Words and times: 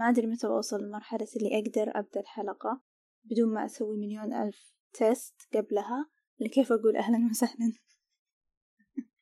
ما 0.00 0.08
أدري 0.08 0.26
متى 0.26 0.48
بوصل 0.48 0.82
لمرحلة 0.82 1.28
اللي 1.36 1.58
أقدر 1.58 1.98
أبدأ 1.98 2.20
الحلقة 2.20 2.82
بدون 3.24 3.54
ما 3.54 3.64
أسوي 3.64 3.96
مليون 3.96 4.34
ألف 4.34 4.72
test 4.92 5.34
قبلها. 5.54 6.10
لكيف 6.38 6.72
أقول 6.72 6.96
أهلا 6.96 7.28
وسهلا؟ 7.30 7.72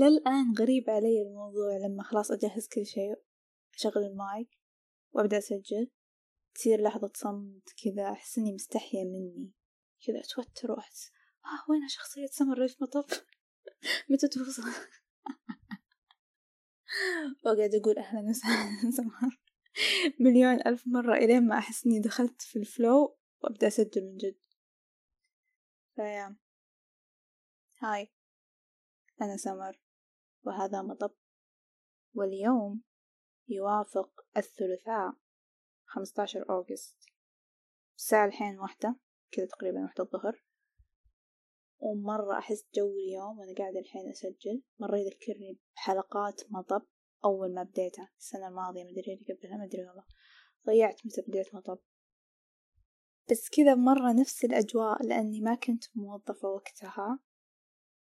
للآن 0.00 0.54
غريب 0.58 0.90
علي 0.90 1.22
الموضوع 1.22 1.76
لما 1.76 2.02
خلاص 2.02 2.30
أجهز 2.30 2.68
كل 2.68 2.86
شيء 2.86 3.14
أشغل 3.74 4.04
المايك 4.04 4.48
وأبدأ 5.12 5.38
أسجل. 5.38 5.90
تصير 6.54 6.82
لحظة 6.82 7.10
صمت 7.14 7.68
كذا 7.84 8.10
أحس 8.12 8.38
إني 8.38 8.52
مستحية 8.52 9.04
مني. 9.04 9.52
كذا 10.06 10.20
أتوتر 10.20 10.72
وأحس 10.72 11.10
آه 11.44 11.70
وين 11.70 11.88
شخصية 11.88 12.26
سمر 12.26 12.58
في 12.58 12.82
مطب؟ 12.82 13.06
متى 14.10 14.28
توصل؟ 14.28 14.62
وأقعد 17.44 17.74
أقول 17.74 17.98
أهلا 17.98 18.28
وسهلا 18.28 18.90
سمر 18.96 19.40
مليون 20.20 20.66
ألف 20.66 20.82
مرة 20.86 21.14
إلين 21.14 21.46
ما 21.46 21.58
أحس 21.58 21.86
إني 21.86 22.00
دخلت 22.00 22.42
في 22.42 22.58
الفلو 22.58 23.18
وأبدأ 23.42 23.66
أسجل 23.66 24.04
من 24.04 24.16
جد. 24.16 24.38
فيا 25.96 26.36
هاي. 27.78 28.12
أنا 29.22 29.36
سمر. 29.36 29.80
وهذا 30.44 30.82
مطب. 30.82 31.14
واليوم 32.14 32.82
يوافق 33.48 34.26
الثلاثاء 34.36 35.14
خمستاشر 35.84 36.50
أوغست. 36.50 36.98
الساعة 37.96 38.26
الحين 38.26 38.58
واحدة 38.58 38.96
كذا 39.30 39.46
تقريبا 39.46 39.82
واحدة 39.82 40.04
الظهر. 40.04 40.45
ومرة 41.78 42.38
أحس 42.38 42.64
جو 42.74 42.98
اليوم 42.98 43.38
وأنا 43.38 43.54
قاعدة 43.58 43.80
الحين 43.80 44.08
أسجل 44.10 44.62
مرة 44.78 44.96
يذكرني 44.96 45.58
بحلقات 45.74 46.42
مطب 46.50 46.82
أول 47.24 47.54
ما 47.54 47.62
بديتها 47.62 48.10
السنة 48.18 48.48
الماضية 48.48 48.84
مدري 48.84 49.14
اللي 49.14 49.34
قبلها 49.34 49.56
مدري 49.56 49.86
والله. 49.86 50.04
ضيعت 50.66 51.06
متى 51.06 51.22
بديت 51.28 51.54
مطب. 51.54 51.78
بس 53.30 53.48
كذا 53.48 53.74
مرة 53.74 54.12
نفس 54.12 54.44
الأجواء 54.44 55.06
لأني 55.06 55.40
ما 55.40 55.54
كنت 55.54 55.84
موظفة 55.94 56.48
وقتها 56.48 57.18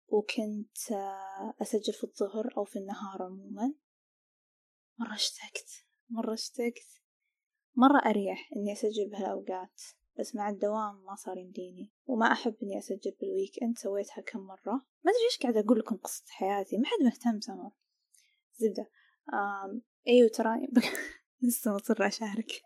وكنت 0.08 0.92
آه، 0.92 1.54
أسجل 1.62 1.94
في 1.94 2.04
الظهر 2.04 2.54
أو 2.58 2.64
في 2.64 2.80
النهار 2.80 3.24
عموما. 3.24 3.74
مرة 5.00 5.14
اشتقت 5.14 5.70
مرة 6.10 6.34
اشتقت. 6.34 7.02
مرة 7.76 8.00
أريح 8.10 8.50
إني 8.56 8.74
أسجل 8.74 9.10
بهالأوقات. 9.12 9.82
بس 10.20 10.36
مع 10.36 10.50
الدوام 10.50 11.04
ما 11.06 11.16
صار 11.16 11.38
يمديني 11.38 11.92
وما 12.08 12.32
أحب 12.32 12.56
إني 12.64 12.80
أسجل 12.80 13.12
بالويك 13.22 13.64
إند 13.64 13.78
سويتها 13.78 14.22
كم 14.22 14.40
مرة. 14.40 14.74
ما 15.04 15.12
أدري 15.12 15.26
إيش 15.32 15.40
قاعدة 15.42 15.60
أقول 15.60 15.80
لكم 15.80 15.96
قصة 15.96 16.24
حياتي 16.28 16.78
ما 16.78 16.84
حد 16.86 17.04
مهتم 17.04 17.40
سمر. 17.40 17.72
زبدة. 18.58 18.90
آم 19.34 19.82
أيوة 20.08 20.30
تراني 20.30 20.68
لسه 21.42 21.74
مصرة 21.74 22.08
أشارك. 22.08 22.52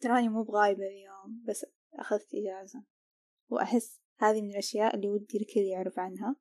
تراني 0.00 0.28
مو 0.28 0.42
بغايبة 0.42 0.86
اليوم 0.86 1.44
بس 1.48 1.66
أخذت 1.94 2.28
إجازة. 2.34 2.84
وأحس 3.48 4.00
هذه 4.18 4.42
من 4.42 4.50
الأشياء 4.50 4.96
اللي 4.96 5.08
ودي 5.08 5.38
الكل 5.38 5.60
يعرف 5.60 5.98
عنها. 5.98 6.36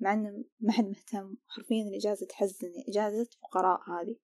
مع 0.00 0.12
إنه 0.12 0.44
ما 0.60 0.72
حد 0.72 0.84
مهتم. 0.84 1.36
حرفيا 1.46 1.82
الإجازة 1.82 2.26
تحزني. 2.26 2.84
إجازة 2.88 3.28
فقراء 3.42 3.80
هذه. 3.90 4.16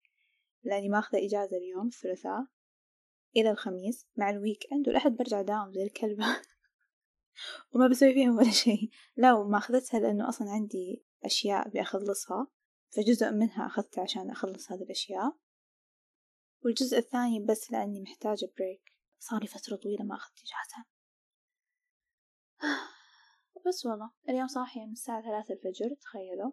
لأني 0.64 0.90
ماخذة 0.90 1.26
إجازة 1.26 1.58
اليوم 1.58 1.88
الثلاثاء. 1.88 2.53
إلى 3.36 3.52
الخميس 3.52 4.08
مع 4.18 4.30
ال 4.30 4.68
weekend 4.72 4.88
والأحد 4.88 5.12
برجع 5.12 5.42
داوم 5.42 5.72
زي 5.72 5.84
الكلبة. 5.84 6.26
وما 7.74 7.88
بسوي 7.88 8.14
فيهم 8.14 8.38
ولا 8.38 8.52
شيء. 8.52 8.90
لا 9.16 9.34
وما 9.34 9.58
أخذتها 9.58 10.00
لأنه 10.00 10.30
أصلا 10.30 10.50
عندي 10.50 11.06
أشياء 11.26 11.70
بأخلصها 11.70 12.48
فجزء 12.90 13.32
منها 13.32 13.66
أخذته 13.66 14.02
عشان 14.02 14.30
أخلص 14.30 14.72
هذه 14.72 14.82
الأشياء. 14.82 15.38
والجزء 16.66 16.98
الثاني 16.98 17.40
بس 17.40 17.72
لأني 17.72 18.02
محتاجة 18.02 18.52
break 18.58 18.94
صارلي 19.20 19.48
فترة 19.48 19.76
طويلة 19.76 20.04
ما 20.04 20.16
أخذت 20.16 20.40
إجازة. 20.40 20.86
بس 23.68 23.86
والله 23.86 24.12
اليوم 24.30 24.48
صاحية 24.48 24.86
من 24.86 24.92
الساعة 24.92 25.22
ثلاثة 25.22 25.54
الفجر 25.54 25.96
تخيلوا. 26.02 26.52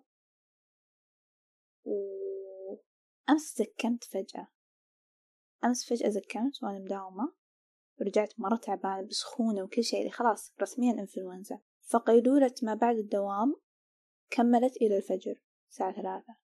وأمس 1.85 3.55
زكمت 3.57 4.05
فجأة. 4.05 4.49
أمس 5.65 5.85
فجأة 5.89 6.09
زكمت 6.09 6.63
وأنا 6.63 6.79
مداومة 6.79 7.33
ورجعت 8.01 8.41
مرة 8.41 8.57
تعبانة 8.57 9.03
بسخونة 9.03 9.63
وكل 9.63 9.85
شيء 9.85 9.99
اللي 10.01 10.11
خلاص 10.11 10.55
رسميا 10.63 10.93
انفلونزا 10.93 11.61
فقيلولة 11.83 12.55
ما 12.63 12.75
بعد 12.75 12.97
الدوام 12.97 13.57
كملت 14.31 14.77
إلى 14.77 14.97
الفجر 14.97 15.35
الساعة 15.71 15.93
ثلاثة. 15.93 16.37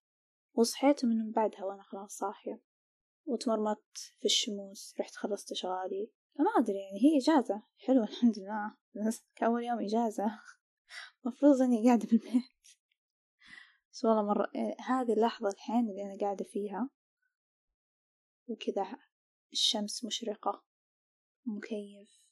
وصحيت 0.54 1.04
من 1.04 1.30
بعدها 1.30 1.64
وأنا 1.64 1.82
خلاص 1.82 2.16
صاحية. 2.16 2.60
وتمرمطت 3.26 3.98
في 4.18 4.24
الشموس 4.24 4.94
رحت 5.00 5.14
خلصت 5.14 5.52
أشغالي 5.52 6.10
ما 6.38 6.50
أدري 6.58 6.78
يعني 6.78 6.98
هي 7.04 7.18
إجازة. 7.18 7.62
حلوة 7.78 8.04
الحمد 8.04 8.38
لله. 8.38 8.74
بس 9.06 9.24
كأول 9.36 9.64
يوم 9.64 9.80
إجازة. 9.80 10.40
مفروض 11.24 11.62
إني 11.62 11.86
قاعدة 11.86 12.08
بالبيت. 12.10 12.42
بس 13.92 14.04
والله 14.04 14.22
مرة 14.22 14.50
هذه 14.86 15.12
اللحظة 15.12 15.48
الحين 15.48 15.90
اللي 15.90 16.02
أنا 16.02 16.18
قاعدة 16.20 16.44
فيها. 16.44 16.90
وكذا 18.48 18.98
الشمس 19.52 20.04
مشرقة 20.04 20.64
مكيف 21.46 22.26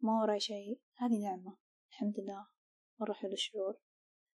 ما 0.00 0.12
وراي 0.22 0.40
شي 0.40 0.80
هذه 0.96 1.18
نعمة 1.22 1.56
الحمد 1.90 2.20
لله. 2.20 2.46
مرة 3.00 3.12
حلو 3.12 3.32
الشعور. 3.32 3.74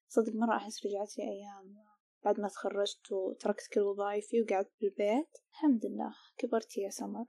صدق 0.09 0.33
مرة 0.35 0.57
أحس 0.57 0.87
رجعت 0.87 1.19
لي 1.19 1.25
أيام 1.25 1.85
بعد 2.25 2.41
ما 2.41 2.49
تخرجت 2.49 3.13
وتركت 3.13 3.75
كل 3.75 3.81
وظايفي 3.81 4.43
وقعدت 4.43 4.73
بالبيت. 4.81 5.31
الحمد 5.51 5.87
لله 5.87 6.15
كبرت 6.37 6.77
يا 6.79 6.91
سمر. 6.91 7.27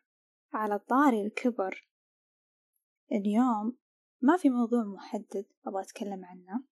على 0.54 0.80
طاري 0.80 1.22
الكبر 1.22 1.90
اليوم 3.12 3.78
ما 4.22 4.38
في 4.38 4.50
موضوع 4.50 4.84
محدد 4.84 5.46
أبغى 5.68 5.82
أتكلم 5.82 6.26
عنه. 6.26 6.64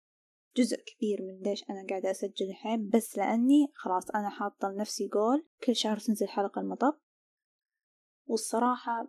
جزء 0.56 0.76
كبير 0.76 1.22
من 1.22 1.42
ليش 1.42 1.64
أنا 1.70 1.86
قاعدة 1.90 2.10
أسجل 2.10 2.50
الحين 2.50 2.88
بس 2.88 3.18
لأني 3.18 3.72
خلاص 3.74 4.10
أنا 4.10 4.30
حاطة 4.30 4.68
لنفسي 4.68 5.08
جول 5.08 5.46
كل 5.66 5.76
شهر 5.76 5.98
تنزل 5.98 6.28
حلقة 6.28 6.60
المطب. 6.60 6.98
والصراحة 8.26 9.08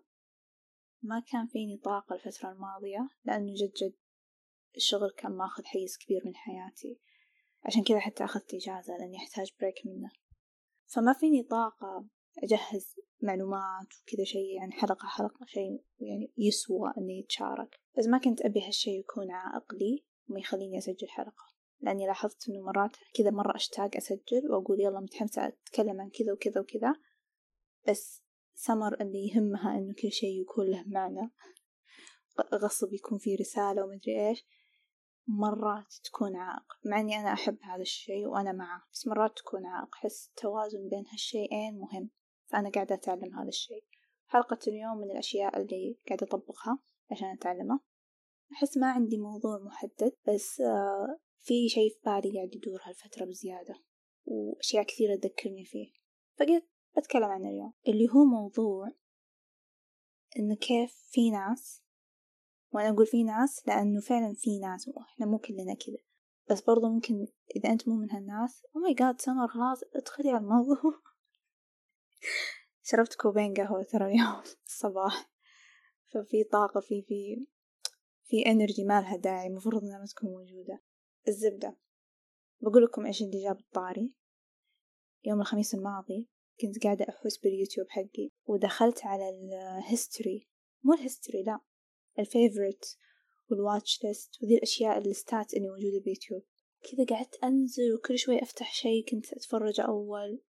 ما 1.01 1.23
كان 1.31 1.47
فيني 1.47 1.77
طاقة 1.77 2.15
الفترة 2.15 2.51
الماضية 2.51 3.09
لأنه 3.25 3.53
جد 3.53 3.73
جد 3.83 3.95
الشغل 4.75 5.11
كان 5.17 5.31
ماخذ 5.31 5.63
حيز 5.63 5.97
كبير 5.97 6.21
من 6.25 6.35
حياتي. 6.35 6.99
عشان 7.63 7.83
كذا 7.83 7.99
حتى 7.99 8.23
أخذت 8.23 8.53
إجازة 8.53 8.97
لأني 8.97 9.17
أحتاج 9.17 9.51
بريك 9.59 9.75
منه. 9.85 10.11
فما 10.85 11.13
فيني 11.13 11.43
طاقة 11.43 12.05
أجهز 12.43 12.95
معلومات 13.21 13.87
وكذا 14.01 14.23
شيء 14.23 14.55
يعني 14.55 14.71
حلقة 14.71 15.07
حلقة 15.07 15.45
شيء 15.45 15.83
يعني 15.99 16.33
يسوى 16.37 16.93
إني 16.97 17.19
يتشارك. 17.19 17.79
بس 17.97 18.07
ما 18.07 18.17
كنت 18.17 18.41
أبي 18.41 18.67
هالشي 18.67 18.91
يكون 18.91 19.31
عائق 19.31 19.73
لي. 19.73 20.05
وما 20.29 20.39
يخليني 20.39 20.77
أسجل 20.77 21.09
حلقة. 21.09 21.53
لأني 21.81 22.07
لاحظت 22.07 22.49
إنه 22.49 22.61
مرات 22.61 22.91
كذا 23.13 23.29
مرة 23.29 23.55
أشتاق 23.55 23.95
أسجل 23.95 24.51
وأقول 24.51 24.81
يلا 24.81 24.99
متحمسة 24.99 25.47
أتكلم 25.47 26.01
عن 26.01 26.09
كذا 26.09 26.33
وكذا 26.33 26.61
وكذا. 26.61 26.95
بس 27.87 28.23
سمر 28.53 29.01
اللي 29.01 29.27
يهمها 29.27 29.77
إنه 29.77 29.93
كل 30.01 30.11
شيء 30.11 30.41
يكون 30.41 30.65
له 30.65 30.83
معنى. 30.87 31.31
غصب 32.53 32.93
يكون 32.93 33.17
فيه 33.17 33.37
رسالة 33.39 33.83
ومدري 33.83 34.29
إيش. 34.29 34.45
مرات 35.27 35.93
تكون 36.03 36.35
عائق. 36.35 36.65
مع 36.85 36.99
إني 36.99 37.19
أنا 37.19 37.33
أحب 37.33 37.57
هذا 37.61 37.81
الشيء 37.81 38.25
وأنا 38.27 38.51
معه. 38.51 38.81
بس 38.91 39.07
مرات 39.07 39.37
تكون 39.37 39.65
عائق. 39.65 39.95
أحس 39.95 40.27
التوازن 40.27 40.89
بين 40.89 41.03
هالشيئين 41.11 41.79
مهم. 41.79 42.09
فأنا 42.45 42.69
قاعدة 42.69 42.95
أتعلم 42.95 43.35
هذا 43.35 43.47
الشيء. 43.47 43.83
حلقة 44.25 44.59
اليوم 44.67 44.97
من 44.97 45.11
الأشياء 45.11 45.61
اللي 45.61 45.97
قاعدة 46.07 46.27
أطبقها 46.27 46.79
عشان 47.11 47.27
أتعلمه 47.27 47.79
أحس 48.53 48.77
ما 48.77 48.91
عندي 48.91 49.17
موضوع 49.17 49.59
محدد 49.59 50.15
بس 50.27 50.61
آه، 50.61 51.19
في 51.41 51.69
شيء 51.69 51.89
في 51.89 51.99
بالي 52.05 52.37
قاعد 52.37 52.55
يدور 52.55 52.79
هالفترة 52.83 53.25
بزيادة 53.25 53.75
وأشياء 54.25 54.83
كثيرة 54.83 55.15
تذكرني 55.15 55.65
فيه. 55.65 55.91
فقلت 56.39 56.67
بتكلم 56.97 57.23
عنه 57.23 57.49
اليوم 57.49 57.73
اللي 57.87 58.07
هو 58.09 58.25
موضوع 58.25 58.91
إنه 60.39 60.55
كيف 60.55 60.93
في 61.11 61.31
ناس 61.31 61.83
وأنا 62.71 62.89
أقول 62.89 63.05
في 63.05 63.23
ناس 63.23 63.67
لأنه 63.67 64.01
فعلا 64.01 64.33
في 64.37 64.59
ناس 64.59 64.89
إحنا 64.89 65.25
مو 65.25 65.37
كلنا 65.37 65.73
كذا. 65.73 65.97
بس 66.49 66.61
برضو 66.61 66.89
ممكن 66.89 67.27
إذا 67.55 67.69
أنت 67.69 67.87
مو 67.87 67.95
من 67.95 68.11
هالناس 68.11 68.65
أو 68.75 68.81
my 68.81 68.93
god 68.93 69.21
سمر 69.21 69.47
خلاص 69.47 69.83
ادخلي 69.95 70.29
على 70.29 70.37
الموضوع. 70.37 70.77
شربت 72.87 73.15
كوبين 73.15 73.53
قهوة 73.53 73.83
ترى 73.83 74.05
اليوم 74.05 74.43
الصباح 74.67 75.29
ففي 76.13 76.43
طاقة 76.43 76.79
في 76.79 77.01
في 77.01 77.45
في 78.25 78.45
energy 78.45 78.83
ما 78.83 79.01
لها 79.01 79.17
داعي 79.17 79.47
المفروض 79.47 79.83
إنها 79.83 79.99
ما 79.99 80.05
تكون 80.05 80.29
موجودة. 80.29 80.81
الزبدة. 81.27 81.77
بقول 82.61 82.83
لكم 82.83 83.05
إيش 83.05 83.21
اللي 83.21 83.43
جاب 83.43 83.59
الطاري. 83.59 84.13
يوم 85.25 85.41
الخميس 85.41 85.73
الماضي 85.73 86.29
كنت 86.61 86.83
قاعدة 86.83 87.05
أحوس 87.09 87.37
باليوتيوب 87.37 87.87
حقي 87.89 88.31
ودخلت 88.45 89.05
على 89.05 89.29
ال 89.29 89.44
history 89.44 90.47
مو 90.83 90.93
ال 90.93 91.00
history 91.00 91.43
لا. 91.43 91.59
ال 92.19 92.28
favorite 92.28 92.97
وال 93.51 93.66
watch 93.66 94.03
list 94.03 94.43
وذي 94.43 94.55
الأشياء 94.55 94.97
اللستات 94.97 95.53
اللي 95.53 95.69
موجودة 95.69 95.99
باليوتيوب. 95.99 96.43
كذا 96.91 97.05
قعدت 97.05 97.35
أنزل 97.43 97.93
وكل 97.93 98.17
شوي 98.17 98.41
أفتح 98.41 98.73
شي 98.73 99.01
كنت 99.01 99.33
أتفرج 99.33 99.81
أول. 99.81 100.41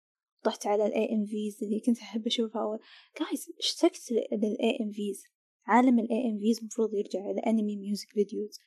طحت 0.44 0.66
على 0.66 0.86
ال 0.86 1.14
AMVs 1.14 1.58
اللي 1.62 1.80
كنت 1.80 1.98
أحب 1.98 2.26
أشوفها 2.26 2.62
أول. 2.62 2.78
جايز 3.20 3.52
اشتقت 3.58 4.12
لل 4.32 4.78
AMVs 4.80 5.24
عالم 5.66 5.98
AMVs 5.98 6.64
مفروض 6.64 6.94
يرجع 6.94 7.30
ال 7.30 7.38
anime 7.38 7.76
music 7.76 8.08
videos 8.08 8.60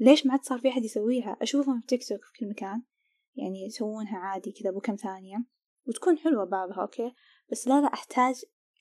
ليش 0.00 0.26
ما 0.26 0.32
عاد 0.32 0.42
صار 0.42 0.58
في 0.58 0.68
أحد 0.68 0.84
يسويها؟ 0.84 1.36
أشوفهم 1.42 1.80
في 1.80 1.86
تيك 1.86 2.08
توك 2.08 2.24
في 2.24 2.40
كل 2.40 2.48
مكان. 2.48 2.82
يعني 3.36 3.66
يسوونها 3.66 4.18
عادي 4.18 4.52
كذا 4.52 4.70
بكم 4.70 4.96
ثانية. 4.96 5.44
وتكون 5.86 6.18
حلوة 6.18 6.44
بعضها 6.44 6.82
أوكي؟ 6.82 7.12
بس 7.52 7.68
لا 7.68 7.80
لا 7.80 7.86
أحتاج 7.86 8.34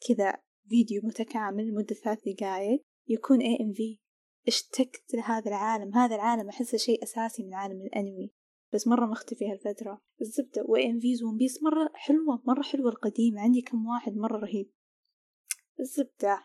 كذا 0.07 0.37
فيديو 0.69 1.01
متكامل 1.03 1.67
لمدة 1.67 1.95
ثلاث 1.95 2.19
دقايق 2.25 2.85
يكون 3.07 3.39
في 3.73 3.99
اشتقت 4.47 5.13
لهذا 5.13 5.49
العالم. 5.49 5.95
هذا 5.95 6.15
العالم 6.15 6.49
أحسه 6.49 6.77
شيء 6.77 7.03
أساسي 7.03 7.43
من 7.43 7.53
عالم 7.53 7.81
الأنمي 7.81 8.31
بس 8.73 8.87
مرة 8.87 9.05
مختفي 9.05 9.51
هالفترة. 9.51 10.01
الزبدة 10.21 10.63
AMVs 10.67 11.23
One 11.23 11.37
Piece 11.37 11.63
مرة 11.63 11.91
حلوة 11.93 12.43
مرة 12.47 12.61
حلوة 12.61 12.89
القديمة. 12.89 13.41
عندي 13.41 13.61
كم 13.61 13.87
واحد 13.87 14.15
مرة 14.15 14.37
رهيب. 14.37 14.71
الزبدة. 15.79 16.43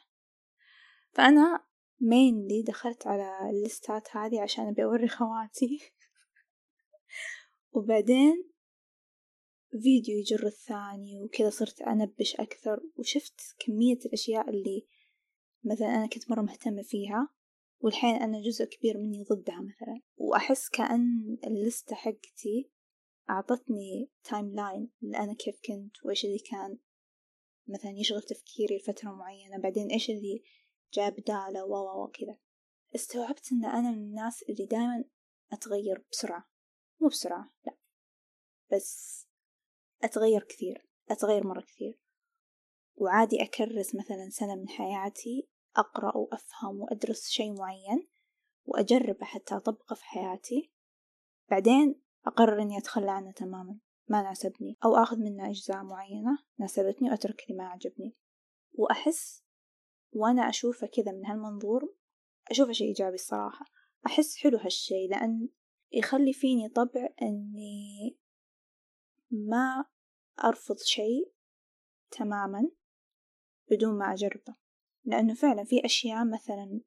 فأنا 1.15 1.65
mainly 2.01 2.63
دخلت 2.63 3.07
على 3.07 3.51
الليستات 3.51 4.17
هذه 4.17 4.41
عشان 4.43 4.69
أبي 4.69 4.85
أوري 4.85 5.09
خواتي. 5.09 5.79
وبعدين 7.75 8.51
فيديو 9.71 10.19
يجر 10.19 10.47
الثاني 10.47 11.21
وكذا 11.21 11.51
صرت 11.51 11.83
أنبش 11.83 12.35
أكثر 12.35 12.81
وشفت 12.97 13.41
كمية 13.59 13.99
الأشياء 14.07 14.51
اللي 14.51 14.87
مثلا 15.65 15.89
أنا 15.89 16.07
كنت 16.07 16.31
مرة 16.31 16.43
مهتمة 16.43 16.83
فيها 16.83 17.29
والحين 17.81 18.15
أنا 18.15 18.43
جزء 18.43 18.65
كبير 18.65 18.99
مني 18.99 19.25
ضدها 19.25 19.61
مثلا. 19.61 20.01
وأحس 20.17 20.69
كأن 20.69 21.39
اللستة 21.47 21.97
حقتي 21.97 22.71
أعطتني 23.31 24.11
timeline 24.25 24.91
أنا 25.03 25.35
كيف 25.35 25.61
كنت 25.67 26.05
وإيش 26.05 26.25
اللي 26.25 26.39
كان 26.39 26.79
مثلا 27.69 27.91
يشغل 27.91 28.23
تفكيري 28.23 28.77
لفترة 28.77 29.11
معينة. 29.11 29.59
بعدين 29.59 29.89
إيش 29.91 30.11
اللي 30.11 30.43
جاب 30.95 31.15
ذا 31.15 31.35
الله 31.35 31.65
و 31.65 32.05
وكذا 32.05 32.37
استوعبت 32.95 33.53
إن 33.53 33.65
أنا 33.65 33.91
من 33.91 33.99
الناس 33.99 34.43
اللي 34.43 34.67
دايما 34.67 35.05
أتغير 35.53 36.05
بسرعة. 36.13 36.49
مو 37.01 37.09
بسرعة 37.09 37.51
لا. 37.67 37.77
بس 38.73 39.27
أتغير 40.05 40.45
كثير 40.45 40.89
أتغير 41.11 41.47
مرة 41.47 41.61
كثير. 41.61 42.01
وعادي 42.97 43.43
أكرس 43.43 43.95
مثلا 43.95 44.29
سنة 44.31 44.55
من 44.55 44.69
حياتي 44.69 45.49
أقرأ 45.77 46.17
وأفهم 46.17 46.81
وأدرس 46.81 47.29
شيء 47.29 47.53
معين 47.59 48.09
وأجربه 48.65 49.27
حتى 49.27 49.57
أطبقه 49.57 49.95
في 49.95 50.05
حياتي. 50.05 50.73
بعدين 51.51 52.03
أقرر 52.27 52.63
إني 52.63 52.79
أتخلى 52.79 53.11
عنه 53.11 53.33
تماما 53.33 53.79
ما 54.09 54.23
ناسبني. 54.23 54.79
أو 54.85 54.97
أخذ 54.97 55.17
منه 55.17 55.51
أجزاء 55.51 55.83
معينة 55.83 56.39
ناسبتني 56.59 57.11
وأترك 57.11 57.43
اللي 57.43 57.59
ما 57.59 57.69
عجبني. 57.69 58.17
وأحس 58.73 59.44
وأنا 60.15 60.49
أشوفه 60.49 60.87
كذا 60.87 61.13
من 61.13 61.27
هالمنظور 61.27 61.95
أشوفه 62.51 62.73
شيء 62.73 62.89
إيجابي 62.89 63.15
الصراحة. 63.15 63.67
أحس 64.07 64.37
حلو 64.37 64.59
هالشي 64.59 65.07
لأن 65.07 65.49
يخلي 65.93 66.33
فيني 66.33 66.69
طبع 66.69 67.09
إني 67.23 68.19
ما 69.31 69.85
أرفض 70.45 70.79
شيء 70.79 71.33
تماما 72.11 72.71
بدون 73.71 73.99
ما 73.99 74.13
أجربه. 74.13 74.57
لأنه 75.05 75.35
فعلا 75.35 75.65
في 75.65 75.85
أشياء 75.85 76.25
مثلا 76.25 76.81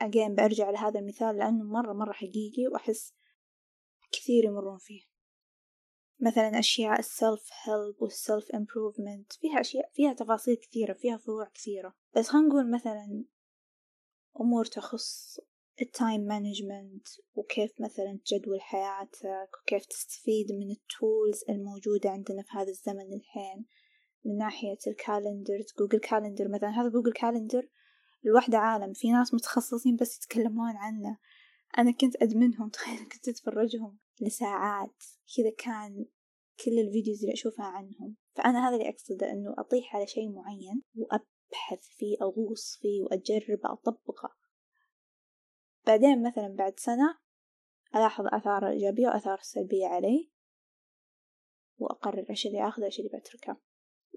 again 0.00 0.34
برجع 0.34 0.70
لهذا 0.70 1.00
المثال 1.00 1.36
لأنه 1.36 1.64
مرة 1.64 1.92
مرة 1.92 2.12
حقيقي 2.12 2.66
وأحس 2.72 3.14
كثير 4.12 4.44
يمرون 4.44 4.78
فيه 4.78 5.13
مثلا 6.20 6.58
أشياء 6.58 6.98
ال 6.98 7.08
self 7.08 7.50
help 7.64 8.02
وال 8.02 8.18
self 8.18 8.50
improvement 8.50 9.32
فيها 9.32 9.60
أشياء 9.60 9.90
فيها 9.94 10.12
تفاصيل 10.12 10.56
كثيرة 10.56 10.92
فيها 10.92 11.16
فروع 11.16 11.48
كثيرة. 11.54 11.94
بس 12.16 12.28
خلينا 12.28 12.48
نقول 12.48 12.70
مثلا 12.70 13.24
أمور 14.40 14.64
تخص 14.64 15.38
ال 15.82 15.90
time 15.90 16.20
management 16.20 17.08
وكيف 17.34 17.80
مثلا 17.80 18.18
تجدول 18.24 18.60
حياتك 18.60 19.48
وكيف 19.62 19.86
تستفيد 19.86 20.52
من 20.52 20.70
ال 20.70 20.82
tools 20.82 21.44
الموجودة 21.48 22.10
عندنا 22.10 22.42
في 22.42 22.48
هذا 22.52 22.70
الزمن 22.70 23.12
الحين. 23.12 23.66
من 24.24 24.36
ناحية 24.36 24.78
ال 24.86 24.95
calendars 24.95 25.74
Google 25.78 25.98
Calendar 25.98 26.48
مثلا 26.48 26.80
هذا 26.80 26.88
Google 26.88 27.12
Calendar 27.12 27.68
لوحده 28.26 28.58
عالم. 28.58 28.92
في 28.92 29.10
ناس 29.10 29.34
متخصصين 29.34 29.96
بس 29.96 30.16
يتكلمون 30.16 30.76
عنه. 30.76 31.18
أنا 31.78 31.92
كنت 31.92 32.22
أدمنهم 32.22 32.68
تخيل 32.68 32.98
كنت 33.12 33.28
أتفرجهم 33.28 33.98
لساعات. 34.20 35.04
كذا 35.36 35.50
كان 35.58 36.06
كل 36.64 36.78
ال 36.78 36.84
videos 36.84 37.20
اللي 37.20 37.32
أشوفها 37.32 37.66
عنهم. 37.66 38.16
فأنا 38.34 38.68
هذا 38.68 38.76
اللي 38.76 38.88
أقصده 38.88 39.30
إنه 39.32 39.54
أطيح 39.58 39.96
على 39.96 40.06
شيء 40.06 40.32
معين 40.32 40.82
وأبحث 40.94 41.86
فيه 41.96 42.16
أغوص 42.22 42.78
فيه 42.80 43.02
وأجرب 43.02 43.58
أطبقه. 43.64 44.34
بعدين 45.86 46.22
مثلا 46.28 46.54
بعد 46.58 46.78
سنة 46.78 47.18
ألاحظ 47.94 48.24
آثاره 48.26 48.68
الإيجابية 48.68 49.06
وآثاره 49.06 49.40
السلبية 49.40 49.86
علي 49.86 50.30
وأقرر 51.78 52.26
إيش 52.30 52.46
اللي 52.46 52.68
آخذه 52.68 52.84
إيش 52.84 52.98
اللي 52.98 53.10
بتركه. 53.18 53.60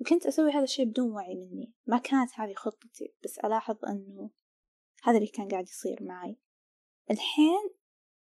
وكنت 0.02 0.26
أسوي 0.26 0.52
هذا 0.52 0.64
الشيء 0.64 0.86
بدون 0.86 1.12
وعي 1.12 1.36
مني. 1.36 1.74
ما 1.88 1.98
كانت 1.98 2.32
هذه 2.36 2.54
خطتي 2.54 3.14
بس 3.24 3.40
ألاحظ 3.40 3.86
أنه 3.86 4.30
هذا 5.04 5.18
اللي 5.18 5.28
كان 5.28 5.48
قاعد 5.48 5.64
يصير 5.64 6.04
معي. 6.04 6.38
الحين 7.12 7.70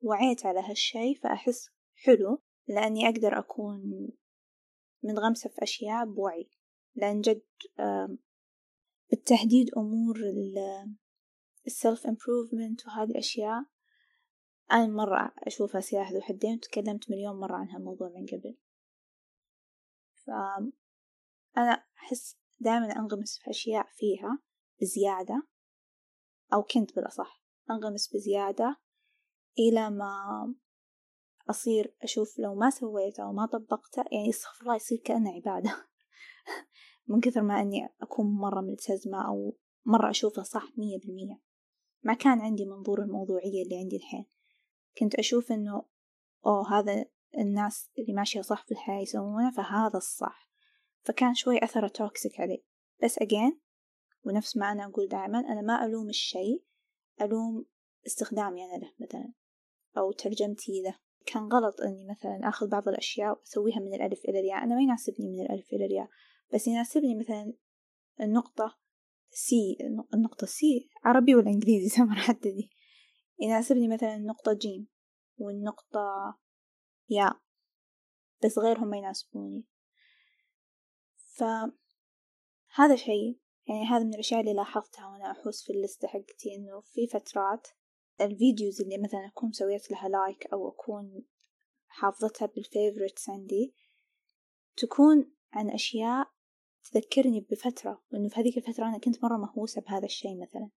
وعيت 0.03 0.47
على 0.47 0.61
هالشي 0.61 1.15
فأحس 1.15 1.70
حلو 1.94 2.43
لأني 2.69 3.09
أقدر 3.09 3.38
أكون 3.38 4.09
منغمسة 5.03 5.50
في 5.50 5.62
أشياء 5.62 6.05
بوعي. 6.06 6.50
لأن 6.94 7.20
جد 7.20 7.43
بالتحديد 9.11 9.70
أمور 9.76 10.17
السلف 11.67 12.06
امبروفمنت 12.06 12.87
وهذه 12.87 13.11
الأشياء 13.11 13.65
أنا 14.73 14.87
مرة 14.87 15.35
أشوفها 15.38 15.81
سلاح 15.81 16.12
ذو 16.12 16.20
حدين 16.20 16.55
وتكلمت 16.55 17.11
مليون 17.11 17.41
مرة 17.41 17.56
عن 17.56 17.69
هالموضوع 17.69 18.09
من 18.09 18.26
قبل. 18.26 18.56
أنا 21.56 21.85
أحس 21.99 22.38
دائما 22.61 22.97
أنغمس 22.97 23.38
في 23.38 23.50
أشياء 23.50 23.87
فيها 23.97 24.38
بزيادة 24.81 25.43
أو 26.53 26.62
كنت 26.62 26.97
بالأصح. 26.97 27.38
أنغمس 27.70 28.15
بزيادة 28.15 28.76
إلى 29.59 29.91
ما 29.91 30.55
أصير 31.50 31.94
أشوف 32.03 32.38
لو 32.38 32.55
ما 32.55 32.70
سويته 32.70 33.23
أو 33.23 33.32
ما 33.32 33.47
طبقته 33.47 34.05
يعني 34.12 34.29
استغفر 34.31 34.62
الله 34.62 34.76
يصير 34.76 34.99
كأنه 34.99 35.31
عبادة. 35.31 35.70
من 37.08 37.20
كثر 37.20 37.43
ما 37.43 37.60
أني 37.60 37.89
أكون 38.03 38.27
مرة 38.27 38.60
ملتزمة 38.60 39.29
أو 39.29 39.56
مرة 39.84 40.10
أشوفه 40.10 40.43
صح 40.43 40.79
مية 40.79 40.98
بالمية. 40.98 41.41
ما 42.03 42.15
كان 42.15 42.41
عندي 42.41 42.65
منظور 42.65 43.03
الموضوعية 43.03 43.63
اللي 43.63 43.77
عندي 43.77 43.96
الحين. 43.96 44.27
كنت 44.98 45.15
أشوف 45.15 45.53
إنه 45.53 45.82
أوه 46.46 46.79
هذا 46.79 47.05
الناس 47.39 47.91
اللي 47.98 48.13
ماشية 48.13 48.41
صح 48.41 48.65
في 48.67 48.72
الحياة 48.72 49.03
يسوونه 49.03 49.51
فهذا 49.51 49.96
الصح. 49.96 50.51
فكان 51.03 51.34
شوي 51.34 51.65
أثره 51.65 51.89
توكسيك 51.89 52.41
علي. 52.41 52.65
بس 53.03 53.19
أجين 53.19 53.60
ونفس 54.25 54.56
ما 54.56 54.72
أنا 54.72 54.84
أقول 54.84 55.08
دائما 55.08 55.39
أنا 55.39 55.60
ما 55.60 55.84
ألوم 55.84 56.08
الشيء. 56.08 56.65
ألوم 57.22 57.67
استخدامي 58.06 58.65
أنا 58.65 58.77
له 58.77 58.93
مثلا 59.01 59.32
أو 59.98 60.13
ترجمتي 60.13 60.82
له. 60.82 60.98
كان 61.27 61.43
غلط 61.43 61.81
إني 61.81 62.06
مثلا 62.10 62.48
آخذ 62.48 62.69
بعض 62.69 62.89
الأشياء 62.89 63.39
وأسويها 63.39 63.81
من 63.81 63.94
الألف 63.94 64.25
إلى 64.25 64.41
الياء. 64.41 64.65
أنا 64.65 64.75
ما 64.75 64.82
يناسبني 64.82 65.29
من 65.29 65.41
الألف 65.41 65.72
إلى 65.72 65.87
الياء 65.87 66.08
بس 66.55 66.67
يناسبني 66.67 67.15
مثلا 67.15 67.53
النقطة 68.20 68.79
C 69.31 69.79
النقطة 70.15 70.46
C 70.46 70.91
عربي 71.05 71.34
ولا 71.34 71.51
إنجليزي؟ 71.51 71.89
سمر 71.96 72.17
حتى 72.17 72.51
ذي. 72.50 72.70
يناسبني 73.41 73.89
مثلا 73.89 74.17
النقطة 74.17 74.53
جيم 74.53 74.89
والنقطة 75.39 76.39
ياء 77.08 77.41
بس 78.44 78.58
غيرهم 78.58 78.89
ما 78.89 78.96
يناسبوني. 78.96 79.65
فهذا 81.37 82.96
شيء. 82.96 83.39
يعني 83.69 83.84
هذا 83.84 84.05
من 84.05 84.15
الأشياء 84.15 84.41
اللي 84.41 84.55
لاحظتها 84.55 85.06
وأنا 85.06 85.31
أحوس 85.31 85.65
في 85.65 85.72
اللستة 85.72 86.08
حقتي 86.08 86.55
إنه 86.56 86.81
في 86.81 87.06
فترات 87.06 87.69
ال 88.20 88.29
videos 88.29 88.81
اللي 88.81 88.98
مثلا 88.98 89.27
أكون 89.27 89.53
سويت 89.53 89.91
لها 89.91 90.08
like 90.08 90.46
أو 90.53 90.69
أكون 90.69 91.25
حافظتها 91.87 92.46
بال 92.46 92.62
favorites 92.62 93.31
عندي 93.31 93.75
تكون 94.77 95.32
عن 95.53 95.70
أشياء 95.70 96.29
تذكرني 96.93 97.41
بفترة 97.51 98.03
وإنه 98.13 98.29
في 98.29 98.41
هذيك 98.41 98.56
الفترة 98.56 98.84
أنا 98.84 98.98
كنت 98.98 99.25
مرة 99.25 99.37
مهووسة 99.37 99.81
بهذا 99.81 100.05
الشيء 100.05 100.41
مثلا. 100.41 100.70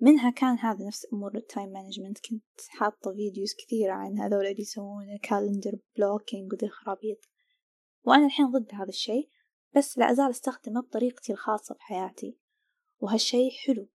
منها 0.00 0.30
كان 0.30 0.58
هذا 0.58 0.86
نفس 0.86 1.06
أمور 1.12 1.36
ال 1.36 1.42
time 1.42 1.68
management 1.68 2.18
كنت 2.18 2.60
حاطة 2.68 3.12
videos 3.12 3.54
كثيرة 3.54 3.92
عن 3.92 4.18
هذول 4.18 4.46
اللي 4.46 4.62
يسوون 4.62 5.12
ال 5.12 5.19
calendar 5.19 5.78
blocking 5.96 6.52
وذي 6.52 6.66
الخرابيط. 6.66 7.18
وأنا 8.04 8.26
الحين 8.26 8.50
ضد 8.50 8.74
هذا 8.74 8.88
الشيء. 8.88 9.30
بس 9.76 9.98
لا 9.98 10.10
أزال 10.10 10.30
أستخدمه 10.30 10.80
بطريقتي 10.80 11.32
الخاصة 11.32 11.74
بحياتي 11.74 12.38
وهالشي 13.00 13.50
حلو 13.66 13.88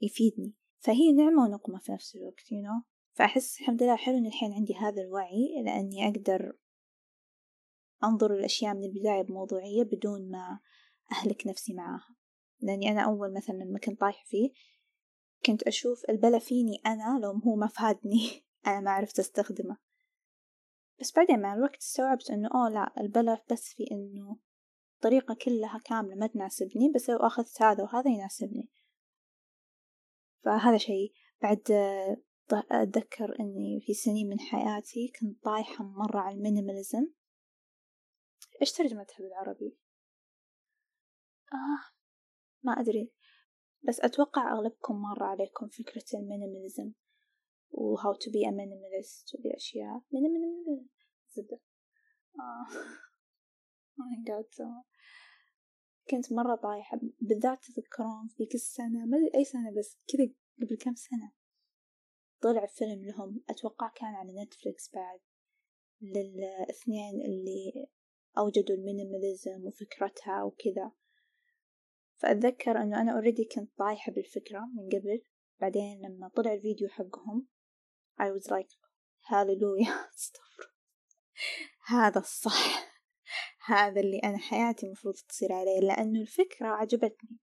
يفيدني. 0.00 0.54
فهي 0.78 1.12
نعمة 1.12 1.42
ونقمة 1.42 1.78
في 1.78 1.92
نفس 1.92 2.16
الوقت 2.16 2.40
you 2.40 2.64
know. 2.66 2.84
فأحس 3.12 3.60
الحمد 3.60 3.82
لله 3.82 3.96
حلو 3.96 4.18
إن 4.18 4.26
الحين 4.26 4.52
عندي 4.52 4.74
هذا 4.74 5.02
الوعي 5.02 5.62
لأني 5.64 6.08
أقدر 6.08 6.56
أنظر 8.04 8.34
الأشياء 8.34 8.74
من 8.74 8.84
البداية 8.84 9.22
بموضوعية 9.22 9.82
بدون 9.82 10.30
ما 10.30 10.60
أهلك 11.12 11.46
نفسي 11.46 11.74
معاها. 11.74 12.16
لأني 12.60 12.90
أنا 12.90 13.00
أول 13.00 13.34
مثلا 13.34 13.54
لما 13.54 13.78
كنت 13.78 14.00
طايحة 14.00 14.24
فيه 14.24 14.50
كنت 15.46 15.62
أشوف 15.62 16.02
البلا 16.08 16.38
فيني 16.38 16.80
أنا 16.86 17.18
لو 17.22 17.30
هو 17.32 17.56
ما 17.56 17.66
فادني 17.66 18.30
أنا 18.66 18.80
ما 18.80 18.90
عرفت 18.90 19.18
أستخدمه. 19.18 19.76
بس 21.00 21.12
بعدين 21.16 21.40
مع 21.40 21.54
الوقت 21.54 21.76
استوعبت 21.76 22.30
إنه 22.30 22.48
أوه 22.54 22.68
لا 22.68 22.92
البلا 23.00 23.44
بس 23.50 23.74
في 23.74 23.90
إنه 23.90 24.49
الطريقة 25.00 25.34
كلها 25.44 25.80
كاملة 25.84 26.14
ما 26.16 26.26
تناسبني 26.26 26.92
بس 26.94 27.10
لو 27.10 27.16
أخذت 27.16 27.62
هذا 27.62 27.82
وهذا 27.82 28.10
يناسبني. 28.10 28.68
فهذا 30.44 30.76
شيء. 30.76 31.12
بعد 31.42 31.62
أتذكر 32.52 33.40
إني 33.40 33.80
في 33.86 33.94
سنين 33.94 34.28
من 34.28 34.40
حياتي 34.40 35.12
كنت 35.20 35.44
طايحة 35.44 35.84
مرة 35.84 36.18
على 36.18 36.36
ال 36.36 36.42
minimalism. 36.42 37.12
إيش 38.60 38.72
ترجمتها 38.72 39.18
بالعربي؟ 39.18 39.78
آه 41.52 41.94
ما 42.62 42.72
أدري. 42.72 43.12
بس 43.88 44.00
أتوقع 44.00 44.52
أغلبكم 44.52 44.94
مر 44.94 45.22
عليكم 45.22 45.68
فكرة 45.68 46.18
ال 46.18 46.25
minimalism 46.25 46.92
و 47.70 47.96
how 47.96 48.14
to 48.14 48.30
be 48.30 48.44
a 48.46 48.52
minimalist 48.52 49.34
وذي 49.34 49.48
الأشياء. 49.48 49.98
minimalist 49.98 50.88
زبدة 51.30 51.60
آه. 52.38 53.09
Oh 54.00 54.08
my 54.10 54.20
god 54.30 54.84
كنت 56.10 56.32
مرة 56.32 56.54
طايحة 56.54 57.00
بالذات 57.20 57.64
تذكرون 57.64 58.28
في 58.28 58.42
ذيك 58.42 58.54
السنة 58.54 59.06
ما 59.06 59.16
أدري 59.16 59.30
أي 59.34 59.44
سنة 59.44 59.70
بس 59.78 59.96
كذا 60.08 60.28
قبل 60.62 60.76
كم 60.76 60.94
سنة 60.94 61.32
طلع 62.40 62.66
فيلم 62.66 63.04
لهم 63.04 63.42
أتوقع 63.50 63.88
كان 63.88 64.14
على 64.14 64.42
نتفليكس 64.42 64.90
بعد 64.94 65.20
للاثنين 66.00 67.20
اللي 67.20 67.86
أوجدوا 68.38 68.76
ال 68.76 68.84
minimalism 68.84 69.64
وفكرتها 69.64 70.42
وكذا. 70.42 70.92
فأتذكر 72.16 72.82
أنه 72.82 73.00
أنا 73.00 73.12
already 73.12 73.44
كنت 73.44 73.70
طايحة 73.78 74.12
بالفكرة 74.12 74.60
من 74.60 74.88
قبل. 74.88 75.22
بعدين 75.60 76.00
لما 76.06 76.28
طلع 76.28 76.52
الفيديو 76.52 76.88
حقهم 76.88 77.46
I 78.20 78.24
was 78.24 78.50
like 78.50 78.76
hallelujah 79.26 79.90
أستغفر 80.16 80.74
هذا 81.86 82.20
الصح. 82.20 82.89
هذا 83.64 84.00
اللي 84.00 84.18
أنا 84.18 84.38
حياتي 84.38 84.86
المفروض 84.86 85.14
تصير 85.14 85.52
عليه 85.52 85.80
لأنه 85.80 86.20
الفكرة 86.20 86.66
عجبتني. 86.66 87.38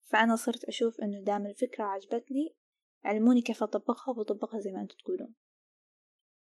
فأنا 0.00 0.36
صرت 0.36 0.64
أشوف 0.64 1.00
أنه 1.00 1.20
دام 1.24 1.46
الفكرة 1.46 1.84
عجبتني 1.84 2.56
علموني 3.04 3.42
كيف 3.42 3.62
أطبقها 3.62 4.10
وبطبقها 4.10 4.60
زي 4.60 4.72
ما 4.72 4.80
أنتم 4.80 4.96
تقولون. 4.96 5.34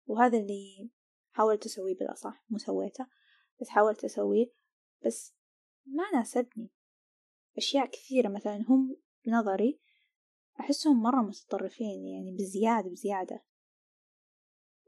وهذا 0.08 0.38
اللي 0.38 0.90
حاولت 1.32 1.66
أسويه 1.66 1.96
بالأصح 1.96 2.46
مو 2.50 2.58
سويته 2.58 3.08
بس 3.62 3.70
حاولت 3.70 4.04
أسويه. 4.04 4.52
بس 5.06 5.36
ما 5.86 6.04
ناسبني. 6.14 6.72
أشياء 7.58 7.86
كثيرة 7.86 8.30
مثلا 8.30 8.66
هم 8.68 8.98
بنظري 9.26 9.80
أحسهم 10.60 11.02
مرة 11.02 11.22
متطرفين 11.22 12.06
يعني 12.06 12.32
بزيادة 12.32 12.90
بزيادة. 12.90 13.44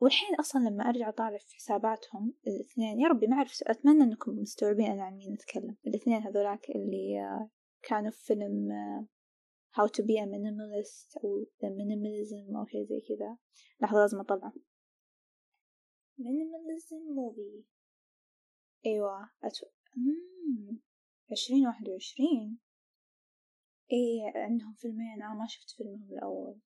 والحين 0.02 0.36
أصلا 0.36 0.70
لما 0.70 0.90
أرجع 0.90 1.10
أطالع 1.10 1.38
في 1.38 1.56
حساباتهم 1.56 2.34
الاثنين 2.48 3.00
يا 3.00 3.08
ربي 3.08 3.28
ما 3.28 3.36
أعرف 3.36 3.64
أتمنى 3.64 4.04
أنكم 4.04 4.32
مستوعبين 4.32 4.92
أنا 4.92 5.04
عن 5.04 5.14
مين 5.14 5.34
أتكلم. 5.34 5.78
الاثنين 5.88 6.22
هذولاك 6.22 6.70
اللي 6.70 7.20
كانوا 7.82 8.12
في 8.12 8.26
فيلم 8.26 8.70
How 9.74 9.88
to 9.88 10.04
be 10.04 10.18
a 10.20 10.26
minimalist 10.26 11.24
أو 11.24 11.46
the 11.62 11.68
minimalism 11.68 12.58
أو 12.58 12.66
شي 12.66 12.86
زي 12.86 13.02
كذا. 13.02 13.38
لحظة 13.82 14.00
لازم 14.00 14.20
أطلعه. 14.20 14.54
minimalism 16.20 17.02
movie. 17.18 17.64
أيوة 18.86 19.30
أتو... 19.44 19.66
عشرين 21.32 21.68
واحد 21.68 21.90
وعشرين. 21.90 22.60
إيه 23.92 24.42
عندهم 24.42 24.74
فيلمين. 24.74 25.24
أنا 25.24 25.34
ما 25.34 25.46
شفت 25.48 25.70
فيلمهم 25.70 26.14
الأول. 26.14 26.60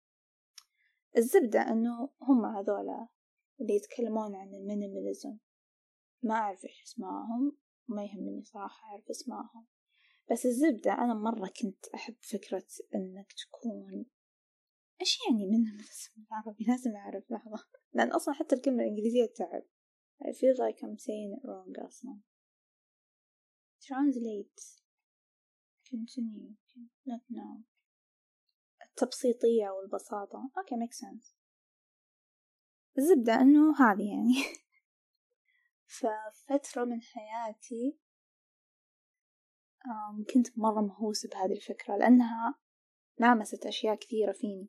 الزبدة 1.16 1.60
إنه 1.60 2.10
هم 2.22 2.44
هذولا 2.44 3.08
اللي 3.64 3.76
يتكلمون 3.76 4.34
عن 4.34 4.54
ال 4.54 4.61
minimalism. 4.61 5.38
ما 6.22 6.34
أعرف 6.34 6.64
إيش 6.64 6.82
اسمائهم 6.82 7.56
ما 7.88 8.04
يهمني 8.04 8.44
صراحة 8.44 8.84
أعرف 8.90 9.10
اسمائهم 9.10 9.66
بس 10.30 10.46
الزبدة 10.46 10.92
أنا 10.92 11.14
مرة 11.14 11.50
كنت 11.62 11.86
أحب 11.94 12.16
فكرة 12.20 12.66
إنك 12.94 13.32
تكون 13.32 14.06
إيش 15.00 15.18
يعني 15.28 15.46
minimalism؟ 15.46 16.10
بالعربي 16.16 16.64
لازم 16.64 16.96
أعرف 16.96 17.30
لحظة. 17.30 17.66
لأن 17.94 18.12
أصلا 18.12 18.34
حتى 18.34 18.54
الكلمة 18.54 18.82
الإنجليزية 18.82 19.26
تعب. 19.26 19.62
I 20.22 20.32
feel 20.32 20.56
like 20.56 20.78
I'm 20.82 20.98
saying 20.98 21.38
it 21.38 21.44
wrong 21.48 21.86
أصلا. 21.86 22.20
Translate. 23.80 24.60
Continue. 25.90 26.54
Not 27.06 27.22
now. 27.30 27.62
التبسيطية 28.82 29.70
والبساطة. 29.70 30.50
Okay 30.58 30.76
make 30.76 30.94
sense. 30.94 31.43
الزبدة 32.98 33.34
إنه 33.34 33.74
هذه 33.80 34.08
يعني. 34.08 34.34
ففترة 35.86 36.84
من 36.84 37.00
حياتي 37.02 37.98
كنت 40.34 40.58
مرة 40.58 40.80
مهووسة 40.80 41.28
بهذه 41.28 41.52
الفكرة 41.52 41.96
لأنها 41.96 42.54
لامست 43.18 43.66
أشياء 43.66 43.94
كثيرة 43.94 44.32
فيني. 44.32 44.68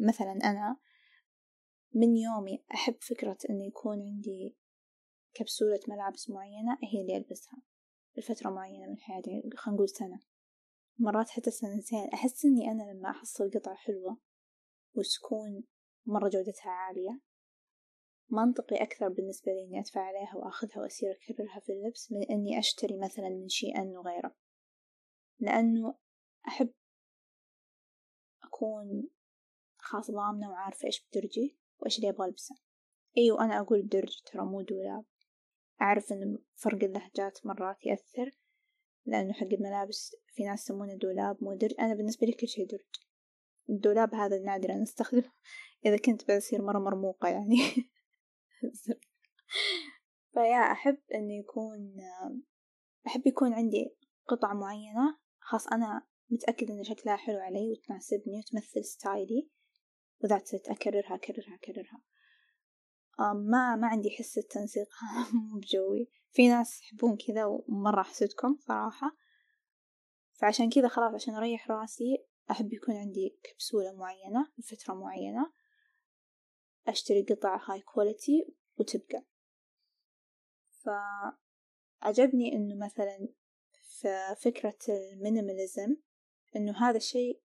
مثلا 0.00 0.32
أنا 0.32 0.76
من 1.94 2.16
يومي 2.16 2.64
أحب 2.74 2.96
فكرة 3.00 3.38
إنه 3.50 3.66
يكون 3.66 4.02
عندي 4.02 4.56
كبسولة 5.34 5.80
ملابس 5.88 6.30
معينة 6.30 6.78
هي 6.82 7.00
اللي 7.00 7.16
ألبسها. 7.16 7.62
لفترة 8.16 8.50
معينة 8.50 8.86
من 8.86 8.98
حياتي 8.98 9.30
خلينا 9.56 9.76
نقول 9.76 9.88
سنة. 9.88 10.20
مرات 10.98 11.28
حتى 11.28 11.50
سنتين 11.50 12.08
أحس 12.14 12.44
إني 12.44 12.70
أنا 12.70 12.82
لما 12.92 13.10
أحصل 13.10 13.50
قطعة 13.50 13.74
حلوة 13.74 14.18
وتكون 14.94 15.64
مرة 16.06 16.28
جودتها 16.28 16.70
عالية. 16.70 17.20
منطقي 18.32 18.82
أكثر 18.82 19.08
بالنسبة 19.08 19.52
لي 19.52 19.64
إني 19.64 19.80
أدفع 19.80 20.00
عليها 20.00 20.36
وأخذها 20.36 20.82
وأصير 20.82 21.10
أكررها 21.10 21.60
في 21.60 21.72
اللبس 21.72 22.12
من 22.12 22.22
إني 22.22 22.58
أشتري 22.58 22.98
مثلا 22.98 23.28
من 23.28 23.48
شيء 23.48 23.78
أنه 23.78 24.00
غيره 24.02 24.34
لأنه 25.40 25.94
أحب 26.48 26.72
أكون 28.44 29.08
خاص 29.78 30.10
ضامنة 30.10 30.50
وعارفة 30.50 30.86
إيش 30.86 31.06
بدرجي 31.06 31.58
وإيش 31.78 31.98
اللي 31.98 32.08
أبغى 32.08 32.26
ألبسه. 32.26 32.54
أيوة 33.18 33.44
أنا 33.44 33.60
أقول 33.60 33.88
درج 33.88 34.20
ترى 34.24 34.44
مو 34.44 34.60
دولاب. 34.60 35.04
أعرف 35.82 36.12
إن 36.12 36.38
فرق 36.54 36.84
اللهجات 36.84 37.46
مرات 37.46 37.86
يأثر 37.86 38.30
لأنه 39.06 39.32
حق 39.32 39.46
الملابس 39.52 40.16
في 40.26 40.44
ناس 40.44 40.62
يسمونه 40.62 40.94
دولاب 40.94 41.44
مو 41.44 41.54
درج. 41.54 41.74
أنا 41.80 41.94
بالنسبة 41.94 42.26
لي 42.26 42.32
كل 42.32 42.48
شي 42.48 42.64
درج. 42.64 43.11
الدولاب 43.70 44.14
هذا 44.14 44.38
نادر 44.38 44.72
أن 44.72 44.82
أستخدمه 44.82 45.32
إذا 45.86 45.96
كنت 45.96 46.32
بصير 46.32 46.62
مرة 46.62 46.78
مرموقة 46.78 47.28
يعني. 47.28 47.56
فيا 50.34 50.72
أحب 50.72 50.98
إنه 51.14 51.34
يكون 51.34 51.96
أحب 53.06 53.26
يكون 53.26 53.54
عندي 53.54 53.96
قطعة 54.28 54.54
معينة. 54.54 55.18
خاص 55.40 55.66
أنا 55.66 56.06
متأكدة 56.30 56.74
إن 56.74 56.84
شكلها 56.84 57.16
حلو 57.16 57.38
علي 57.38 57.72
وتناسبني 57.72 58.38
وتمثل 58.38 58.84
ستايلي. 58.84 59.50
وذات 60.24 60.54
أكررها 60.54 61.14
أكررها 61.14 61.54
أكررها. 61.54 62.02
ما 63.34 63.76
ما 63.76 63.86
عندي 63.86 64.10
حس 64.10 64.38
التنسيق. 64.38 64.88
مو 65.34 65.58
بجوي. 65.58 66.08
في 66.30 66.48
ناس 66.48 66.82
يحبون 66.82 67.16
كذا 67.16 67.44
ومرة 67.44 68.00
أحسدكم 68.00 68.56
صراحة. 68.60 69.16
فعشان 70.32 70.70
كذا 70.70 70.88
خلاص 70.88 71.14
عشان 71.14 71.34
أريح 71.34 71.70
راسي 71.70 72.24
أحب 72.50 72.72
يكون 72.72 72.96
عندي 72.96 73.38
كبسولة 73.42 73.92
معينة 73.92 74.52
لفترة 74.58 74.94
معينة 74.94 75.52
أشتري 76.86 77.22
قطع 77.22 77.60
high 77.68 77.80
quality 77.80 78.54
وتبقى. 78.76 79.24
فعجبني 82.02 82.52
إنه 82.52 82.86
مثلا 82.86 83.28
في 83.82 84.36
فكرة 84.40 84.78
ال 84.88 84.98
minimalism 84.98 85.96
إنه 86.56 86.88
هذا 86.88 86.96
الشيء 86.96 87.42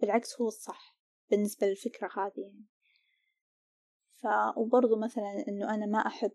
بالعكس 0.00 0.40
هو 0.40 0.48
الصح 0.48 0.96
بالنسبة 1.30 1.66
للفكرة 1.66 2.10
هذه 2.16 2.40
يعني. 2.40 2.66
ف 4.14 4.26
وبرضو 4.56 4.96
مثلا 4.96 5.44
إنه 5.48 5.74
أنا 5.74 5.86
ما 5.86 5.98
أحب 5.98 6.32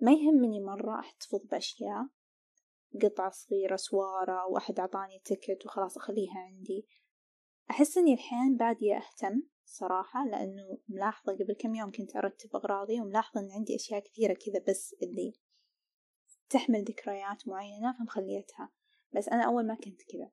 ما 0.00 0.12
يهمني 0.12 0.60
مرة 0.60 1.00
أحتفظ 1.00 1.46
بأشياء 1.50 2.08
قطعة 3.02 3.30
صغيرة 3.30 3.76
سوارة 3.76 4.46
وأحد 4.46 4.80
أعطاني 4.80 5.18
تكت 5.24 5.66
وخلاص 5.66 5.96
أخليها 5.96 6.38
عندي. 6.38 6.86
أحس 7.70 7.98
إني 7.98 8.14
الحين 8.14 8.56
بادية 8.56 8.96
أهتم 8.96 9.42
صراحة 9.64 10.26
لأنه 10.26 10.78
ملاحظة 10.88 11.32
قبل 11.32 11.56
كم 11.58 11.74
يوم 11.74 11.90
كنت 11.90 12.16
أرتب 12.16 12.56
أغراضي 12.56 13.00
وملاحظة 13.00 13.40
إن 13.40 13.50
عندي 13.50 13.76
أشياء 13.76 14.00
كثيرة 14.00 14.34
كذا 14.34 14.64
بس 14.68 14.94
اللي 15.02 15.32
تحمل 16.50 16.84
ذكريات 16.84 17.48
معينة 17.48 17.98
فمخليتها. 17.98 18.70
بس 19.12 19.28
أنا 19.28 19.44
أول 19.44 19.66
ما 19.66 19.74
كنت 19.74 20.02
كذا. 20.02 20.30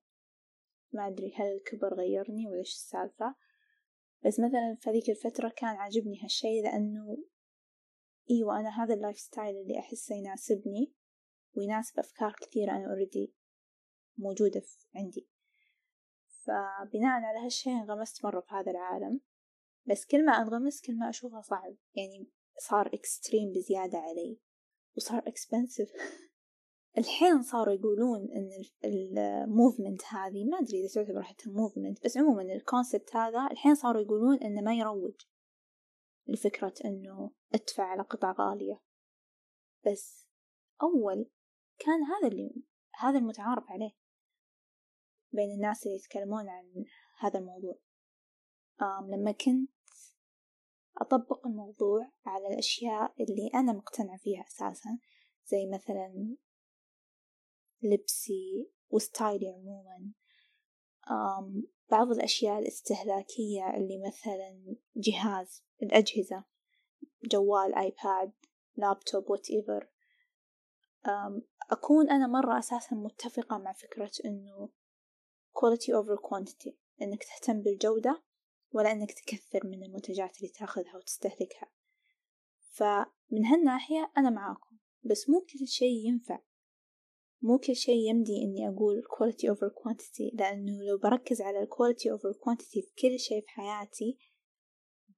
ما 0.93 1.07
أدري 1.07 1.33
هل 1.35 1.45
الكبر 1.45 1.93
غيرني 1.93 2.47
ولا 2.47 2.59
إيش 2.59 2.73
السالفة. 2.73 3.35
بس 4.25 4.39
مثلا 4.39 4.77
في 4.79 4.89
هذيك 4.89 5.09
الفترة 5.09 5.49
كان 5.49 5.75
عاجبني 5.75 6.23
هالشي 6.23 6.61
لأنه 6.61 7.17
أيوة 8.31 8.59
أنا 8.59 8.83
هذا 8.83 8.93
ال 8.93 9.19
lifestyle 9.19 9.55
اللي 9.57 9.79
أحسه 9.79 10.15
يناسبني. 10.15 10.93
ويناسب 11.57 11.99
أفكار 11.99 12.35
كثيرة 12.41 12.71
أنا 12.71 12.87
already 12.89 13.33
موجودة 14.17 14.61
عندي. 14.95 15.29
فبناء 16.45 17.21
على 17.21 17.45
هالشي 17.45 17.69
انغمست 17.69 18.25
مرة 18.25 18.39
في 18.39 18.55
هذا 18.55 18.71
العالم. 18.71 19.21
بس 19.89 20.05
كل 20.05 20.25
ما 20.25 20.31
انغمس 20.31 20.81
كل 20.81 20.97
ما 20.97 21.09
أشوفها 21.09 21.41
صعب. 21.41 21.75
يعني 21.95 22.29
صار 22.57 22.87
extreme 22.93 23.51
بزيادة 23.51 23.97
علي. 23.97 24.39
وصار 24.97 25.23
expensive 25.27 25.89
الحين 26.97 27.41
صاروا 27.41 27.73
يقولون 27.73 28.19
إن 28.31 28.49
ال 28.85 28.98
movement 28.98 30.01
هذه 30.05 30.45
ما 30.45 30.59
أدري 30.59 30.79
إذا 30.79 30.93
تعتبر 30.93 31.23
حتى 31.23 31.49
movement 31.49 32.05
بس 32.05 32.17
عموما 32.17 32.41
ال 32.41 32.50
concept 32.50 33.15
هذا 33.15 33.47
الحين 33.51 33.75
صاروا 33.75 34.01
يقولون 34.01 34.37
إنه 34.37 34.61
ما 34.61 34.75
يروج 34.75 35.21
لفكرة 36.27 36.73
إنه 36.85 37.31
أدفع 37.53 37.83
على 37.83 38.01
قطع 38.01 38.31
غالية. 38.31 38.81
بس 39.85 40.27
أول 40.83 41.29
كان 41.85 42.03
هذا 42.03 42.27
اللي 42.27 42.63
هذا 42.99 43.17
المتعارف 43.17 43.63
عليه 43.69 43.91
بين 45.31 45.51
الناس 45.55 45.85
اللي 45.85 45.97
يتكلمون 45.97 46.49
عن 46.49 46.85
هذا 47.19 47.39
الموضوع. 47.39 47.79
آم 48.81 49.11
لما 49.11 49.31
كنت 49.31 49.71
أطبق 50.97 51.47
الموضوع 51.47 52.11
على 52.25 52.47
الأشياء 52.47 53.13
اللي 53.23 53.49
أنا 53.55 53.73
مقتنعة 53.73 54.17
فيها 54.17 54.43
أساسا 54.47 54.99
زي 55.45 55.65
مثلا 55.73 56.35
لبسي 57.81 58.69
و 58.89 58.98
style 58.98 59.41
ي 59.41 59.49
عموما 59.49 60.11
آم 61.11 61.67
بعض 61.91 62.11
الأشياء 62.11 62.59
الاستهلاكية 62.59 63.69
اللي 63.77 64.01
مثلا 64.07 64.75
جهاز 64.95 65.63
الأجهزة 65.83 66.43
جوال 67.23 67.75
آيباد 67.75 68.33
لابتوب 68.75 69.29
whatever 69.29 69.89
أكون 71.71 72.09
أنا 72.09 72.27
مرة 72.27 72.59
أساسا 72.59 72.95
متفقة 72.95 73.57
مع 73.57 73.73
فكرة 73.73 74.11
إنه 74.25 74.69
quality 75.57 75.91
over 76.01 76.17
quantity 76.17 76.73
إنك 77.01 77.23
تهتم 77.23 77.61
بالجودة 77.61 78.23
ولا 78.71 78.91
إنك 78.91 79.11
تكثر 79.11 79.67
من 79.67 79.83
المنتجات 79.83 80.37
اللي 80.37 80.49
تاخذها 80.49 80.97
وتستهلكها. 80.97 81.71
فمن 82.71 83.45
هالناحية 83.45 84.11
أنا 84.17 84.29
معاكم 84.29 84.77
بس 85.03 85.29
مو 85.29 85.39
كل 85.39 85.67
شيء 85.67 86.07
ينفع. 86.07 86.39
مو 87.41 87.57
كل 87.57 87.75
شيء 87.75 88.09
يمدي 88.09 88.43
إني 88.43 88.69
أقول 88.69 89.03
quality 89.03 89.55
over 89.55 89.69
quantity 89.69 90.33
لأنه 90.33 90.83
لو 90.83 90.97
بركز 90.97 91.41
على 91.41 91.67
quality 91.67 92.17
over 92.17 92.33
quantity 92.33 92.71
في 92.71 92.91
كل 93.01 93.19
شيء 93.19 93.41
في 93.41 93.49
حياتي 93.49 94.17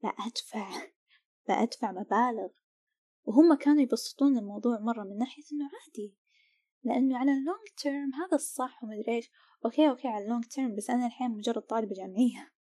بأدفع 0.03 0.69
بأدفع 1.47 1.91
مبالغ. 1.91 2.49
وهم 3.25 3.53
كانوا 3.53 3.81
يبسطون 3.81 4.37
الموضوع 4.37 4.79
مرة 4.79 5.03
من 5.03 5.17
ناحية 5.17 5.43
إنه 5.51 5.69
عادي. 5.73 6.15
لأنه 6.83 7.17
على 7.17 7.31
ال 7.31 7.38
long 7.38 7.67
term 7.77 8.13
هذا 8.13 8.35
الصح 8.35 8.83
ومدري 8.83 9.15
إيش. 9.15 9.31
okay 9.65 9.89
okay 9.89 10.07
على 10.07 10.23
ال 10.23 10.27
long 10.27 10.45
term 10.45 10.75
بس 10.75 10.89
أنا 10.89 11.05
الحين 11.05 11.31
مجرد 11.31 11.61
طالبة 11.61 11.93
جامعية. 11.95 12.53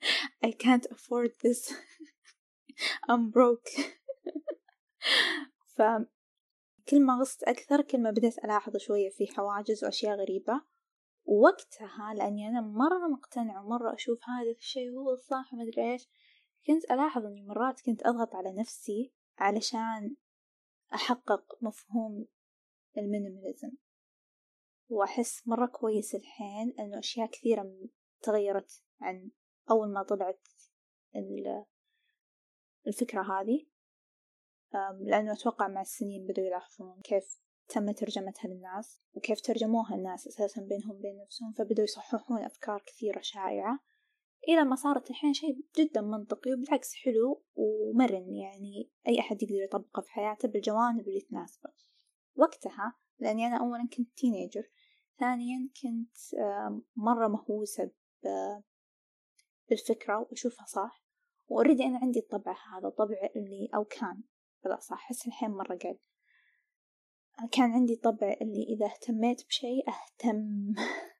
I 0.46 0.50
can't 0.50 0.86
afford 0.90 1.30
this. 1.44 1.74
I'm 3.10 3.30
broke. 3.30 3.70
ف 5.76 5.82
كل 6.88 7.02
ما 7.02 7.14
غصت 7.14 7.42
أكثر 7.42 7.82
كل 7.82 8.02
ما 8.02 8.10
بديت 8.10 8.38
ألاحظ 8.38 8.76
شوية 8.76 9.10
في 9.10 9.26
حواجز 9.26 9.84
وأشياء 9.84 10.16
غريبة. 10.16 10.60
ووقتها 11.24 12.14
لأني 12.14 12.48
أنا 12.48 12.60
مرة 12.60 13.08
مقتنعة 13.08 13.64
ومرة 13.66 13.94
أشوف 13.94 14.18
هذا 14.28 14.50
الشيء 14.50 14.90
هو 14.90 15.10
الصح 15.12 15.54
ومدري 15.54 15.92
إيش. 15.92 16.08
كنت 16.66 16.84
ألاحظ 16.84 17.26
إني 17.26 17.42
مرات 17.42 17.80
كنت 17.80 18.06
أضغط 18.06 18.34
على 18.34 18.52
نفسي. 18.52 19.12
علشان 19.38 20.16
أحقق 20.94 21.58
مفهوم 21.60 22.26
المينيماليزم. 22.98 23.72
وأحس 24.88 25.48
مرة 25.48 25.66
كويس 25.66 26.14
الحين 26.14 26.74
إنه 26.78 26.98
أشياء 26.98 27.30
كثيرة 27.30 27.88
تغيرت 28.22 28.82
عن 29.00 29.30
أول 29.70 29.92
ما 29.92 30.02
طلعت 30.02 30.48
الفكرة 32.86 33.22
هذه. 33.22 33.66
لأنه 35.00 35.32
أتوقع 35.32 35.68
مع 35.68 35.80
السنين 35.80 36.26
بدوا 36.26 36.44
يلاحظون 36.44 37.00
كيف 37.04 37.40
تم 37.68 37.90
ترجمتها 37.90 38.48
للناس 38.48 39.00
وكيف 39.14 39.40
ترجموها 39.40 39.94
الناس 39.94 40.26
أساسا 40.26 40.60
بينهم 40.60 41.00
بين 41.00 41.18
نفسهم 41.22 41.52
فبدوا 41.52 41.84
يصححون 41.84 42.44
أفكار 42.44 42.82
كثيرة 42.86 43.20
شائعة. 43.20 43.80
إلى 44.48 44.64
ما 44.64 44.76
صارت 44.76 45.10
الحين 45.10 45.32
شيء 45.32 45.56
جدا 45.78 46.00
منطقي 46.00 46.52
وبالعكس 46.52 46.94
حلو 46.94 47.42
ومرن 47.54 48.34
يعني 48.34 48.90
أي 49.08 49.20
أحد 49.20 49.42
يقدر 49.42 49.62
يطبقه 49.64 50.00
في 50.02 50.10
حياته 50.10 50.48
بالجوانب 50.48 51.08
اللي 51.08 51.20
تناسبه. 51.20 51.70
وقتها 52.36 52.94
لأني 53.18 53.46
أنا 53.46 53.60
أولا 53.60 53.88
كنت 53.96 54.16
تينيجر 54.16 54.70
ثانيا 55.18 55.68
كنت 55.82 56.16
مرة 56.96 57.28
مهووسة 57.28 57.90
بالفكرة 59.70 60.18
وأشوفها 60.18 60.66
صح 60.66 61.02
وأوريدي 61.48 61.84
أنا 61.84 61.98
عندي 61.98 62.18
الطبع 62.18 62.52
هذا 62.52 62.88
طبع 62.88 63.30
اللي 63.36 63.68
أو 63.74 63.84
كان 63.84 64.22
لا 64.64 64.80
صح 64.80 64.92
أحس 64.92 65.26
الحين 65.26 65.50
مرة 65.50 65.76
قل. 65.76 65.98
كان 67.52 67.72
عندي 67.72 67.96
طبع 67.96 68.36
اللي 68.40 68.62
إذا 68.62 68.86
اهتميت 68.86 69.46
بشيء 69.46 69.84
أهتم. 69.88 70.74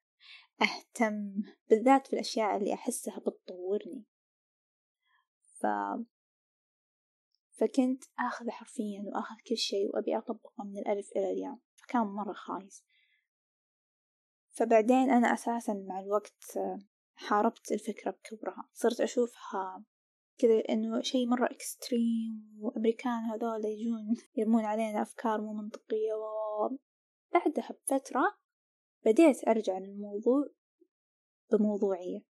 أهتم 0.62 1.42
بالذات 1.70 2.06
في 2.06 2.12
الأشياء 2.12 2.56
اللي 2.56 2.74
أحسها 2.74 3.18
بتطورني. 3.18 4.04
ف 5.60 5.66
فكنت 7.52 8.04
آخذ 8.18 8.50
حرفيا 8.50 9.02
وآخذ 9.06 9.34
كل 9.48 9.56
شيء 9.56 9.94
وأبي 9.94 10.18
أطبقه 10.18 10.64
من 10.64 10.78
الألف 10.78 11.10
إلى 11.16 11.30
الياء 11.30 11.58
فكان 11.74 12.02
مرة 12.02 12.32
خايس. 12.32 12.84
فبعدين 14.50 15.10
أنا 15.10 15.32
أساسا 15.32 15.72
مع 15.88 16.00
الوقت 16.00 16.58
حاربت 17.14 17.72
الفكرة 17.72 18.10
بكبرها. 18.10 18.68
صرت 18.72 19.00
أشوفها 19.00 19.84
كذا 20.38 20.62
إنه 20.68 21.00
شيء 21.00 21.26
مرة 21.26 21.46
إكستريم 21.46 22.58
وأمريكان 22.60 23.24
هذول 23.24 23.64
يجون 23.64 24.16
يرمون 24.36 24.64
علينا 24.64 25.02
أفكار 25.02 25.40
مو 25.40 25.52
منطقية. 25.52 26.12
وبعدها 26.14 27.72
بفترة 27.72 28.38
بديت 29.04 29.48
أرجع 29.48 29.78
للموضوع 29.78 30.48
بموضوعية 31.52 32.20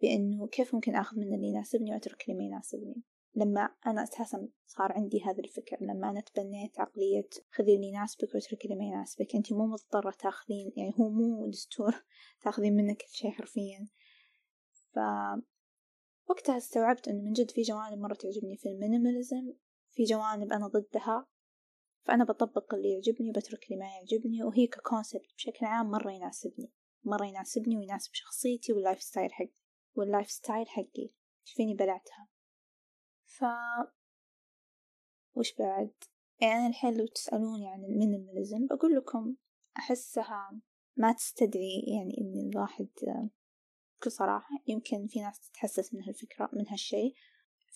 بإنه 0.00 0.46
كيف 0.46 0.74
ممكن 0.74 0.94
أخذ 0.94 1.16
من 1.16 1.34
اللي 1.34 1.46
يناسبني 1.46 1.92
وأترك 1.92 2.22
اللي 2.22 2.38
ما 2.38 2.44
يناسبني. 2.44 3.02
لما 3.34 3.70
أنا 3.86 4.02
أساسا 4.02 4.48
صار 4.66 4.92
عندي 4.92 5.22
هذا 5.22 5.40
الفكر 5.40 5.76
لما 5.80 6.10
أنا 6.10 6.20
تبنيت 6.20 6.80
عقلية 6.80 7.28
خذي 7.50 7.74
اللي 7.74 7.86
يناسبك 7.86 8.34
واتركي 8.34 8.64
اللي 8.64 8.78
ما 8.78 8.84
يناسبك. 8.84 9.34
أنت 9.34 9.52
مو 9.52 9.66
مضطرة 9.66 10.14
تاخذين 10.18 10.72
يعني 10.76 10.94
هو 10.98 11.10
مو 11.10 11.50
دستور 11.50 12.04
تاخذين 12.44 12.76
منك 12.76 12.96
كل 12.96 13.08
شيء 13.12 13.30
حرفيا. 13.30 13.86
ف 14.92 14.98
وقتها 16.28 16.56
استوعبت 16.56 17.08
إنه 17.08 17.22
من 17.22 17.32
جد 17.32 17.50
في 17.50 17.62
جوانب 17.62 17.98
مرة 17.98 18.14
تعجبني 18.14 18.56
في 18.56 18.68
المينيماليزم 18.68 19.52
في 19.90 20.04
جوانب 20.04 20.52
أنا 20.52 20.66
ضدها. 20.66 21.26
فأنا 22.04 22.24
بطبق 22.24 22.74
اللي 22.74 22.90
يعجبني 22.92 23.30
وبترك 23.30 23.64
اللي 23.64 23.76
ما 23.76 23.86
يعجبني 23.86 24.42
وهي 24.42 24.66
ك 24.66 24.74
concept 24.74 25.34
بشكل 25.36 25.66
عام 25.66 25.90
مرة 25.90 26.12
يناسبني 26.12 26.72
مرة 27.04 27.26
يناسبني 27.26 27.76
ويناسب 27.76 28.14
شخصيتي 28.14 28.72
وال 28.72 29.02
lifestyle 29.02 29.32
حقي 29.32 29.64
وال 29.94 30.30
lifestyle 30.30 30.68
حقي. 30.68 31.10
فيني 31.44 31.74
بلعتها. 31.74 32.28
ف 33.24 33.44
وش 35.34 35.54
بعد؟ 35.58 35.92
يعني 36.40 36.54
أنا 36.54 36.66
الحين 36.66 36.96
لو 36.96 37.06
تسألوني 37.06 37.68
عن 37.68 37.84
ال 37.84 37.91
minimalism 37.91 38.66
بقول 38.66 38.94
لكم 38.96 39.36
أحسها 39.76 40.60
ما 40.96 41.12
تستدعي 41.12 41.82
يعني 41.86 42.18
إن 42.20 42.50
الواحد 42.50 42.88
بكل 44.00 44.10
صراحة 44.10 44.50
يمكن 44.66 45.06
في 45.06 45.20
ناس 45.20 45.40
تتحسس 45.40 45.94
من 45.94 46.02
هالفكرة 46.02 46.50
من 46.52 46.68
هالشي 46.68 47.14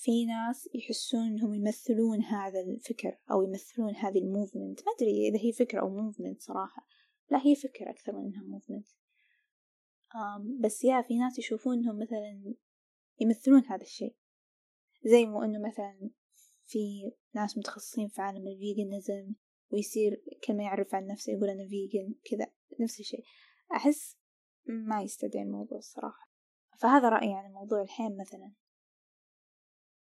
في 0.01 0.27
ناس 0.27 0.69
يحسون 0.75 1.27
إنهم 1.27 1.55
يمثلون 1.55 2.23
هذا 2.23 2.61
الفكر 2.61 3.19
أو 3.31 3.43
يمثلون 3.43 3.95
هذه 3.95 4.19
ال 4.18 4.25
movement. 4.25 4.81
ما 4.87 4.93
أدري 4.97 5.29
إذا 5.29 5.39
هي 5.39 5.53
فكرة 5.53 5.81
أو 5.81 5.89
movement 5.88 6.42
صراحة. 6.43 6.87
لا 7.31 7.47
هي 7.47 7.55
فكرة 7.55 7.91
أكثر 7.91 8.13
من 8.13 8.25
إنها 8.25 8.43
movement. 8.42 8.87
بس 10.61 10.85
yeah 10.85 11.03
في 11.03 11.19
ناس 11.19 11.39
يشوفون 11.39 11.79
إنهم 11.79 11.99
مثلا 11.99 12.55
يمثلون 13.21 13.65
هذا 13.65 13.83
الشيء. 13.83 14.17
زي 15.05 15.27
مو 15.27 15.43
إنه 15.43 15.59
مثلا 15.69 16.11
في 16.65 17.13
ناس 17.35 17.59
متخصصين 17.59 18.09
في 18.09 18.23
عالم 18.23 18.49
ال 18.49 18.58
veganism 18.58 19.35
ويصير 19.73 20.23
كل 20.45 20.57
ما 20.57 20.63
يعرف 20.63 20.95
عن 20.95 21.07
نفسه 21.07 21.33
يقول 21.33 21.49
أنا 21.49 21.69
vegan 21.68 22.14
كذا 22.25 22.47
نفس 22.81 23.01
الشيء. 23.01 23.25
أحس 23.73 24.19
ما 24.67 25.03
يستدعي 25.03 25.43
الموضوع 25.43 25.79
الصراحة 25.79 26.31
فهذا 26.81 27.09
رأيي 27.09 27.35
عن 27.35 27.47
الموضوع 27.47 27.83
الحين 27.83 28.17
مثلا. 28.17 28.53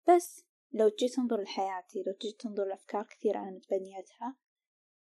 بس 0.10 0.46
لو 0.72 0.90
تجي 0.90 1.08
تنظر 1.08 1.42
لحياتي 1.42 2.04
لو 2.08 2.14
تجي 2.14 2.32
تنظر 2.40 2.66
لأفكار 2.66 3.04
كثيرة 3.04 3.40
أنا 3.40 3.52
متبنيتها 3.52 4.38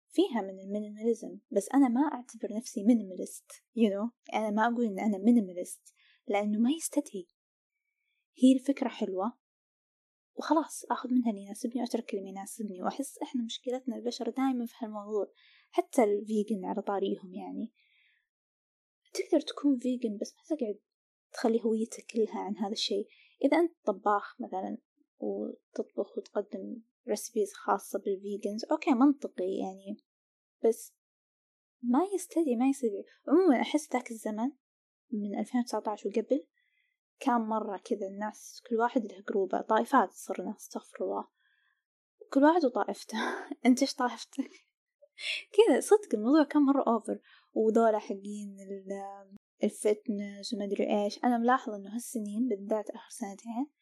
فيها 0.10 0.42
من 0.42 0.60
ال 0.60 0.66
minimalism. 0.66 1.40
بس 1.52 1.70
أنا 1.74 1.88
ما 1.88 2.02
أعتبر 2.02 2.58
نفسي 2.58 2.84
minimalist 2.84 3.52
you 3.52 3.90
know. 3.90 4.34
أنا 4.34 4.50
ما 4.50 4.68
أقول 4.68 4.86
إن 4.86 5.00
أنا 5.00 5.18
minimalist 5.18 5.94
لأنه 6.28 6.60
ما 6.60 6.72
يستدعي. 6.72 7.28
هي 8.38 8.54
الفكرة 8.54 8.90
حلوة. 8.90 9.34
وخلاص 10.36 10.86
أخذ 10.92 11.10
منها 11.10 11.30
اللي 11.30 11.42
يناسبني 11.42 11.82
وأترك 11.82 12.14
اللي 12.14 12.24
ما 12.24 12.30
يناسبني. 12.30 12.84
وأحس 12.84 13.18
إحنا 13.18 13.44
مشكلتنا 13.44 13.96
البشر 13.96 14.30
دائما 14.30 14.66
في 14.66 14.74
هالموضوع. 14.80 15.32
حتى 15.72 16.04
ال 16.04 16.14
vegan 16.14 16.66
على 16.66 16.82
طاريهم 16.82 17.34
يعني. 17.34 17.74
تقدر 19.14 19.42
تكون 19.42 19.80
vegan 19.80 20.18
بس 20.18 20.36
ما 20.36 20.58
تقعد 20.58 20.80
تخلي 21.32 21.64
هويتك 21.66 22.06
كلها 22.06 22.40
عن 22.40 22.58
هذا 22.58 22.72
الشيء. 22.72 23.08
إذا 23.44 23.58
أنت 23.58 23.74
طباخ 23.86 24.42
مثلا 24.42 24.78
وتطبخ 25.20 26.18
وتقدم 26.18 26.82
recipes 27.08 27.54
خاصة 27.54 28.00
بال 28.00 28.16
vegans 28.16 28.66
okay 28.72 28.92
منطقي 28.92 29.58
يعني. 29.58 29.98
بس 30.66 30.94
ما 31.84 32.00
يستدعي 32.14 32.56
ما 32.56 32.70
يستدعي. 32.70 33.06
عموما 33.28 33.62
أحس 33.62 33.94
ذاك 33.94 34.12
الزمن 34.12 34.52
من 35.12 35.40
ألفين 35.40 35.62
وتسعة 35.62 35.98
وقبل 36.06 36.46
كان 37.20 37.42
مرة 37.42 37.78
كذا 37.78 38.08
الناس 38.08 38.62
كل 38.70 38.76
واحد 38.76 39.06
له 39.06 39.24
group 39.30 39.56
ه 39.56 39.62
طائفات 39.62 40.12
صرنا 40.12 40.56
استغفر 40.56 41.04
الله. 41.04 41.28
كل 42.34 42.44
واحد 42.44 42.66
وطائفته. 42.66 43.18
أنت 43.66 43.82
إيش 43.82 43.94
طائفتك؟ 43.94 44.52
كذا 45.56 45.80
صدق 45.80 46.14
الموضوع 46.14 46.44
كان 46.44 46.62
مرة 46.62 46.84
over 46.88 47.20
وذولا 47.54 48.00
حقين 48.00 48.58
ال 49.64 49.75
fitness 49.75 50.54
وما 50.54 50.66
أدري 50.66 51.04
إيش. 51.04 51.20
أنا 51.24 51.38
ملاحظة 51.38 51.76
إنه 51.76 51.96
هالسنين 51.96 52.48
بالذات 52.48 52.90
آخر 52.90 53.10
سنتين 53.10 53.79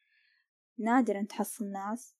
نادرا 0.79 1.25
تحصل 1.29 1.65
ناس 1.65 2.15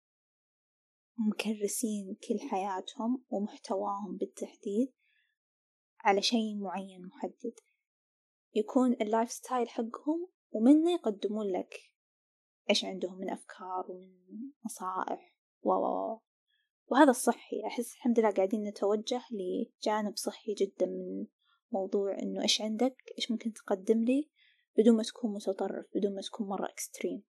مكرسين 1.18 2.16
كل 2.16 2.50
حياتهم 2.50 3.24
ومحتواهم 3.30 4.18
بالتحديد 4.18 4.94
على 6.00 6.22
شيء 6.22 6.58
معين 6.60 7.06
محدد. 7.06 7.60
يكون 8.56 8.94
ال 8.94 9.32
lifestyle 9.32 9.70
حقهم 9.70 10.28
ومنه 10.52 10.92
يقدمون 10.92 11.52
لك 11.52 11.74
إيش 12.70 12.86
عندهم 12.86 13.18
من 13.18 13.30
أفكار 13.30 13.86
ومن 13.92 14.52
نصائح 14.66 15.36
و 15.62 15.72
وهذا 16.88 17.10
الصحي. 17.10 17.66
أحس 17.68 17.94
الحمد 17.94 18.20
لله 18.20 18.32
قاعدين 18.32 18.64
نتوجه 18.64 19.22
لجانب 19.32 20.16
صحي 20.16 20.54
جدا 20.54 20.86
من 20.86 21.26
موضوع 21.72 22.20
إنه 22.20 22.42
إيش 22.42 22.62
عندك 22.62 22.96
إيش 23.18 23.32
ممكن 23.32 23.54
تقدم 23.54 24.04
لي 24.04 24.30
بدون 24.78 24.96
ما 24.98 25.04
تكون 25.04 25.34
متطرف 25.34 25.86
بدون 25.96 26.16
ما 26.16 26.22
تكون 26.22 26.48
مرة 26.48 26.66
extreme 26.66 27.24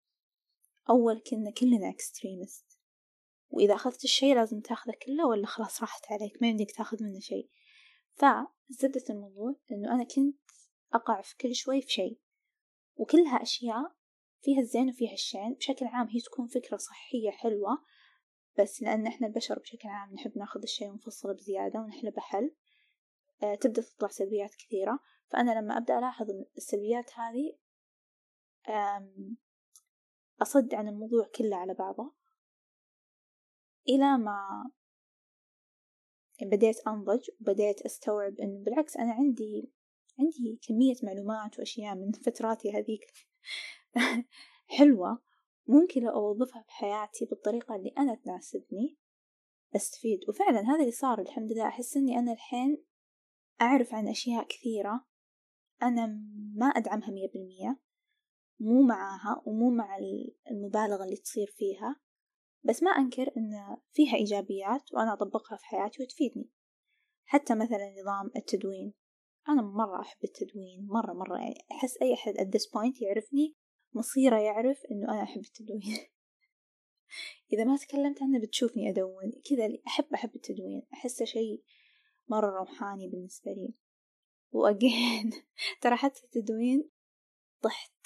أول 0.89 1.21
كنا 1.31 1.51
كلنا 1.51 1.89
extremist 1.89 2.79
وإذا 3.49 3.75
أخذت 3.75 4.03
الشيء 4.03 4.35
لازم 4.35 4.59
تأخذه 4.59 4.93
كله 5.05 5.27
ولا 5.27 5.45
خلاص 5.45 5.81
راحت 5.81 6.11
عليك؟ 6.11 6.41
ما 6.41 6.47
يمديك 6.47 6.71
تأخذ 6.71 7.03
منه 7.03 7.19
شيء. 7.19 7.49
فزبدة 8.13 9.03
الموضوع 9.09 9.55
إنه 9.71 9.95
أنا 9.95 10.03
كنت 10.03 10.39
أقع 10.93 11.21
في 11.21 11.37
كل 11.37 11.55
شوي 11.55 11.81
في 11.81 11.91
شيء. 11.91 12.19
وكلها 12.95 13.41
أشياء 13.41 13.95
فيها 14.41 14.59
الزين 14.59 14.89
وفيها 14.89 15.13
الشين. 15.13 15.53
بشكل 15.53 15.85
عام 15.85 16.07
هي 16.07 16.19
تكون 16.19 16.47
فكرة 16.47 16.77
صحية 16.77 17.31
حلوة. 17.31 17.83
بس 18.59 18.81
لأن 18.81 19.07
إحنا 19.07 19.27
البشر 19.27 19.59
بشكل 19.59 19.89
عام 19.89 20.13
نحب 20.13 20.37
نأخذ 20.37 20.61
الشيء 20.61 20.89
ونفصله 20.89 21.33
بزيادة 21.33 21.79
ونحلبه 21.79 22.21
حل 22.21 22.55
آه 23.43 23.55
تبدأ 23.55 23.81
تطلع 23.81 24.07
سلبيات 24.07 24.55
كثيرة. 24.55 24.99
فأنا 25.27 25.59
لما 25.59 25.77
أبدأ 25.77 25.99
ألاحظ 25.99 26.27
السلبيات 26.57 27.11
هذه 27.13 27.57
أصد 30.41 30.73
عن 30.73 30.87
الموضوع 30.87 31.27
كله 31.35 31.55
على 31.55 31.73
بعضه. 31.73 32.13
إلى 33.89 34.17
ما 34.17 34.71
بديت 36.41 36.87
أنضج 36.87 37.29
وبديت 37.41 37.81
أستوعب 37.81 38.33
إنه 38.39 38.63
بالعكس 38.63 38.97
أنا 38.97 39.13
عندي 39.13 39.71
عندي 40.19 40.59
كمية 40.67 40.95
معلومات 41.03 41.59
وأشياء 41.59 41.95
من 41.95 42.11
فتراتي 42.11 42.71
هذيك 42.71 43.05
حلوة 44.77 45.21
ممكن 45.67 46.01
لو 46.01 46.09
أوظفها 46.09 46.61
بحياتي 46.67 47.25
بالطريقة 47.25 47.75
اللي 47.75 47.93
أنا 47.97 48.15
تناسبني 48.15 48.97
أستفيد. 49.75 50.19
وفعلا 50.29 50.59
هذا 50.59 50.79
اللي 50.79 50.91
صار 50.91 51.21
الحمد 51.21 51.51
لله. 51.51 51.67
أحس 51.67 51.97
إني 51.97 52.19
أنا 52.19 52.31
الحين 52.31 52.83
أعرف 53.61 53.93
عن 53.93 54.07
أشياء 54.07 54.47
كثيرة 54.47 55.05
أنا 55.83 56.07
ما 56.55 56.65
أدعمها 56.65 57.11
مية 57.11 57.29
بالمية. 57.33 57.79
مو 58.59 58.81
معاها 58.81 59.41
ومو 59.45 59.69
مع 59.69 59.97
المبالغة 60.51 61.03
اللي 61.03 61.15
تصير 61.15 61.47
فيها 61.57 61.95
بس 62.63 62.83
ما 62.83 62.91
أنكر 62.91 63.31
إن 63.37 63.77
فيها 63.91 64.15
إيجابيات 64.15 64.93
وأنا 64.93 65.13
أطبقها 65.13 65.57
في 65.57 65.65
حياتي 65.65 66.03
وتفيدني. 66.03 66.49
حتى 67.25 67.55
مثلا 67.55 67.95
نظام 68.01 68.31
التدوين 68.35 68.93
أنا 69.49 69.61
مرة 69.61 70.01
أحب 70.01 70.23
التدوين 70.23 70.87
مرة 70.87 71.13
مرة 71.13 71.37
يعني 71.37 71.65
أحس 71.71 71.97
أي 72.01 72.13
أحد 72.13 72.33
at 72.33 72.59
this 72.59 72.65
point 72.65 73.01
يعرفني 73.01 73.55
مصيره 73.93 74.39
يعرف 74.39 74.77
إنه 74.91 75.11
أنا 75.11 75.23
أحب 75.23 75.41
التدوين. 75.41 75.97
إذا 77.53 77.63
ما 77.63 77.77
تكلمت 77.77 78.21
عنه 78.21 78.39
بتشوفني 78.39 78.89
أدون. 78.89 79.31
كذا 79.49 79.69
أحب 79.87 80.13
أحب 80.13 80.35
التدوين 80.35 80.87
أحسه 80.93 81.25
شيء 81.25 81.63
مرة 82.27 82.59
روحاني 82.59 83.07
بالنسبة 83.07 83.51
لي. 83.51 83.73
و 84.51 84.64
again 84.64 85.31
ترى 85.81 85.95
حتى 85.95 86.21
التدوين 86.23 86.89
طحت 87.61 87.98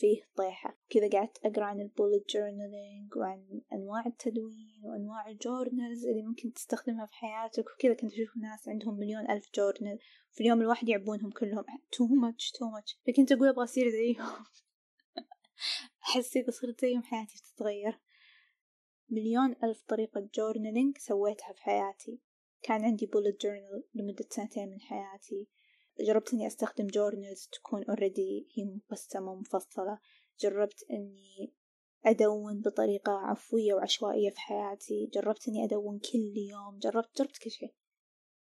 فيه 0.00 0.22
طيحة. 0.36 0.78
كذا 0.90 1.08
قعدت 1.08 1.38
أقرأ 1.44 1.64
عن 1.64 1.80
ال 1.80 1.87
bullet 1.87 2.30
journaling 2.30 3.16
وعن 3.16 3.60
أنواع 3.72 4.06
التدوين 4.06 4.80
وأنواع 4.84 5.28
ال 5.28 5.37
journals 5.37 6.06
اللي 6.06 6.22
ممكن 6.22 6.52
تستخدمها 6.52 7.06
في 7.06 7.14
حياتك 7.14 7.64
وكذا. 7.74 7.94
كنت 7.94 8.12
أشوف 8.12 8.36
ناس 8.36 8.68
عندهم 8.68 8.98
مليون 8.98 9.30
ألف 9.30 9.50
journal 9.54 9.98
في 10.32 10.40
اليوم 10.40 10.60
الواحد 10.60 10.88
يعبونهم 10.88 11.30
كلهم. 11.30 11.64
too 11.92 12.06
much 12.06 12.50
too 12.50 12.70
much 12.70 12.98
فكنت 13.06 13.32
أقول 13.32 13.48
أبغى 13.48 13.64
أصير 13.64 13.88
زيهم. 13.88 14.44
أحس 16.04 16.36
إذا 16.36 16.50
صرت 16.50 16.80
زيهم 16.80 17.02
حياتي 17.02 17.34
بتتغير 17.36 18.00
مليون 19.10 19.56
ألف 19.64 19.82
طريقة 19.88 20.28
journaling 20.34 20.98
سويتها 20.98 21.52
في 21.52 21.62
حياتي. 21.62 22.20
كان 22.62 22.84
عندي 22.84 23.06
bullet 23.06 23.42
journal 23.42 23.84
لمدة 23.94 24.26
سنتين 24.30 24.68
من 24.70 24.80
حياتي. 24.80 25.48
جربت 26.06 26.32
إني 26.32 26.46
أستخدم 26.46 26.86
journals 26.86 27.48
تكون 27.52 27.84
already 27.84 28.48
هي 28.56 28.64
مقسمة 28.64 29.32
ومفصلة 29.32 29.98
جربت 30.40 30.84
إني 30.90 31.52
أدون 32.06 32.60
بطريقة 32.60 33.12
عفوية 33.12 33.74
وعشوائية 33.74 34.30
في 34.30 34.40
حياتي. 34.40 35.10
جربت 35.14 35.48
إني 35.48 35.64
أدون 35.64 35.98
كل 35.98 36.32
يوم. 36.36 36.78
جربت 36.78 37.18
جربت 37.18 37.38
كل 37.38 37.50
شيء. 37.50 37.74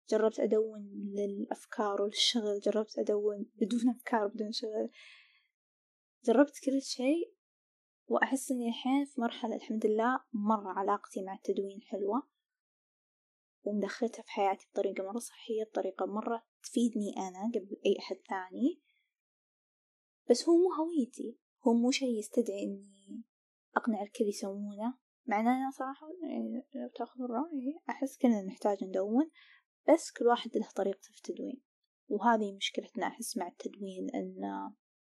جربت 0.09 0.39
أدون 0.39 1.11
للأفكار 1.15 2.01
وللشغل 2.01 2.59
جربت 2.59 2.99
أدون 2.99 3.45
بدون 3.55 3.89
أفكار 3.89 4.27
بدون 4.27 4.51
شغل. 4.51 4.89
جربت 6.25 6.59
كل 6.65 6.81
شيء 6.81 7.33
وأحس 8.07 8.51
إني 8.51 8.69
الحين 8.69 9.05
في 9.05 9.21
مرحلة 9.21 9.55
الحمد 9.55 9.85
لله 9.85 10.19
مرة 10.33 10.69
علاقتي 10.79 11.21
مع 11.21 11.33
التدوين 11.33 11.81
حلوة. 11.81 12.23
ومدخلتها 13.63 14.23
في 14.23 14.31
حياتي 14.31 14.67
بطريقة 14.73 15.03
مرة 15.03 15.19
صحية 15.19 15.63
بطريقة 15.63 16.05
مرة 16.05 16.48
تفيدني 16.63 17.17
أنا 17.17 17.51
قبل 17.55 17.77
أي 17.85 17.95
أحد 17.99 18.15
ثاني. 18.29 18.81
بس 20.29 20.49
هو 20.49 20.57
مو 20.57 20.73
هويتي 20.73 21.37
هو 21.67 21.73
مو 21.73 21.91
شي 21.91 22.05
يستدعي 22.05 22.63
إني 22.63 23.23
أقنع 23.77 24.01
الكل 24.01 24.25
يسوونه. 24.25 24.93
مع 25.25 25.39
أنا 25.39 25.71
صراحة 25.71 26.07
يعني 26.23 26.65
لو 26.75 26.89
تأخذ 26.95 27.21
الرأي 27.21 27.79
أحس 27.89 28.17
كلنا 28.17 28.41
نحتاج 28.41 28.83
ندون. 28.83 29.29
بس 29.89 30.11
كل 30.11 30.27
واحد 30.27 30.57
له 30.57 30.69
طريقته 30.75 31.09
في 31.11 31.17
التدوين. 31.17 31.61
وهذه 32.09 32.55
مشكلتنا 32.55 33.07
أحس 33.07 33.37
مع 33.37 33.47
التدوين 33.47 34.09
أن 34.09 34.35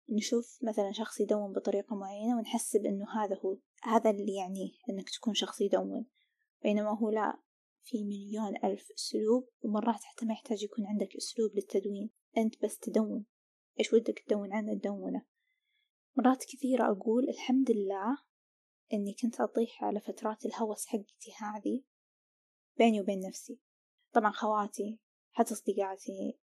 نشوف 0.08 0.58
مثلا 0.62 0.92
شخص 0.92 1.20
يدون 1.20 1.52
بطريقة 1.52 1.96
معينة 1.96 2.36
ونحسب 2.38 2.86
إنه 2.86 3.06
هذا 3.10 3.38
هو 3.44 3.58
هذا 3.82 4.10
اللي 4.10 4.34
يعنيه 4.34 4.70
إنك 4.90 5.10
تكون 5.10 5.34
شخص 5.34 5.60
يدون. 5.60 6.06
بينما 6.62 6.98
هو 6.98 7.10
لا. 7.10 7.38
في 7.84 8.04
مليون 8.04 8.56
ألف 8.64 8.92
أسلوب 8.98 9.48
ومرات 9.64 10.04
حتى 10.04 10.26
ما 10.26 10.32
يحتاج 10.32 10.62
يكون 10.62 10.86
عندك 10.86 11.16
أسلوب 11.16 11.54
للتدوين 11.54 12.10
أنت 12.36 12.64
بس 12.64 12.78
تدون. 12.78 13.26
إيش 13.80 13.92
ودك 13.92 14.18
تدون 14.18 14.52
عنه 14.52 14.74
تدونه 14.74 15.26
مرات 16.16 16.44
كثيرة 16.44 16.92
أقول 16.92 17.28
الحمد 17.28 17.70
لله 17.70 18.18
إني 18.92 19.14
كنت 19.22 19.40
أطيح 19.40 19.84
على 19.84 20.00
فترات 20.00 20.46
الهوس 20.46 20.86
حقتي 20.86 21.32
هذه 21.38 21.82
بيني 22.78 23.00
وبين 23.00 23.20
نفسي. 23.20 23.58
طبعا 24.12 24.30
خواتي 24.30 24.98
حتى 25.32 25.54
صديقاتي 25.54 26.38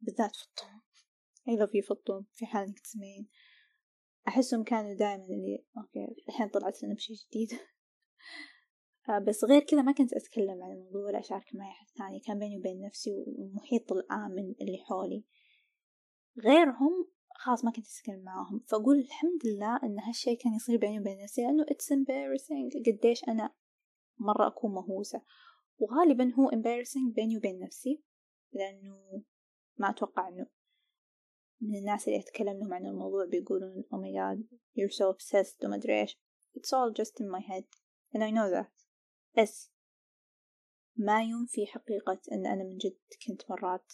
بالذات 0.00 0.36
في 0.36 0.42
الطوم 0.42 0.80
أيضا 1.48 1.66
في 1.66 1.90
الطوم 1.90 2.26
في 2.32 2.46
حال 2.46 2.64
إنك 2.68 2.80
تسمعين. 2.80 3.28
أحسهم 4.28 4.64
كانوا 4.64 4.94
دائما 4.94 5.24
اللي 5.24 5.64
أوكي 5.76 6.22
الحين 6.28 6.48
طلعت 6.48 6.82
لنا 6.82 6.94
بشي 6.94 7.12
جديد. 7.12 7.58
بس 9.10 9.44
غير 9.44 9.62
كذا 9.62 9.82
ما 9.82 9.92
كنت 9.92 10.12
أتكلم 10.12 10.62
عن 10.62 10.72
الموضوع 10.72 11.04
ولا 11.04 11.18
أشارك 11.18 11.54
مع 11.54 11.70
أحد 11.70 11.86
ثاني 11.98 12.20
كان 12.20 12.38
بيني 12.38 12.58
وبين 12.58 12.80
نفسي 12.80 13.12
والمحيط 13.12 13.92
الآمن 13.92 14.54
اللي 14.60 14.78
حولي. 14.88 15.24
غيرهم 16.44 17.08
خلاص 17.34 17.64
ما 17.64 17.70
كنت 17.70 17.86
أتكلم 17.86 18.24
معاهم. 18.24 18.64
فأقول 18.68 18.98
الحمد 18.98 19.46
لله 19.46 19.76
إن 19.82 19.98
هالشي 19.98 20.36
كان 20.36 20.54
يصير 20.54 20.78
بيني 20.78 21.00
وبين 21.00 21.22
نفسي 21.22 21.42
لأنه 21.42 21.64
it's 21.64 21.94
embarrassing. 21.96 22.86
قديش 22.86 23.24
أنا 23.28 23.54
مرة 24.18 24.46
أكون 24.46 24.74
مهووسة. 24.74 25.22
وغالبا 25.78 26.34
هو 26.34 26.50
embarrassing 26.50 27.14
بيني 27.14 27.36
وبين 27.36 27.58
نفسي 27.58 28.02
لأنه 28.52 29.22
ما 29.76 29.90
أتوقع 29.90 30.28
إنه 30.28 30.46
من 31.60 31.78
الناس 31.78 32.08
اللي 32.08 32.18
أتكلم 32.20 32.58
لهم 32.58 32.74
عن 32.74 32.86
الموضوع 32.86 33.24
بيقولون 33.24 33.84
oh 33.94 33.96
my 33.96 34.12
god 34.12 34.56
you're 34.76 34.94
so 34.96 35.14
obsessed 35.14 35.64
وما 35.64 35.76
أدري 35.76 36.00
إيش. 36.00 36.18
It's 36.58 36.72
all 36.72 36.92
just 37.02 37.20
in 37.20 37.28
my 37.30 37.40
head. 37.40 37.64
And 38.14 38.24
I 38.24 38.30
know 38.30 38.50
that. 38.50 38.77
بس 39.38 39.72
ما 40.96 41.22
ينفي 41.22 41.66
حقيقة 41.66 42.20
أن 42.32 42.46
أنا 42.46 42.64
من 42.64 42.76
جد 42.76 42.98
كنت 43.26 43.50
مرات 43.50 43.92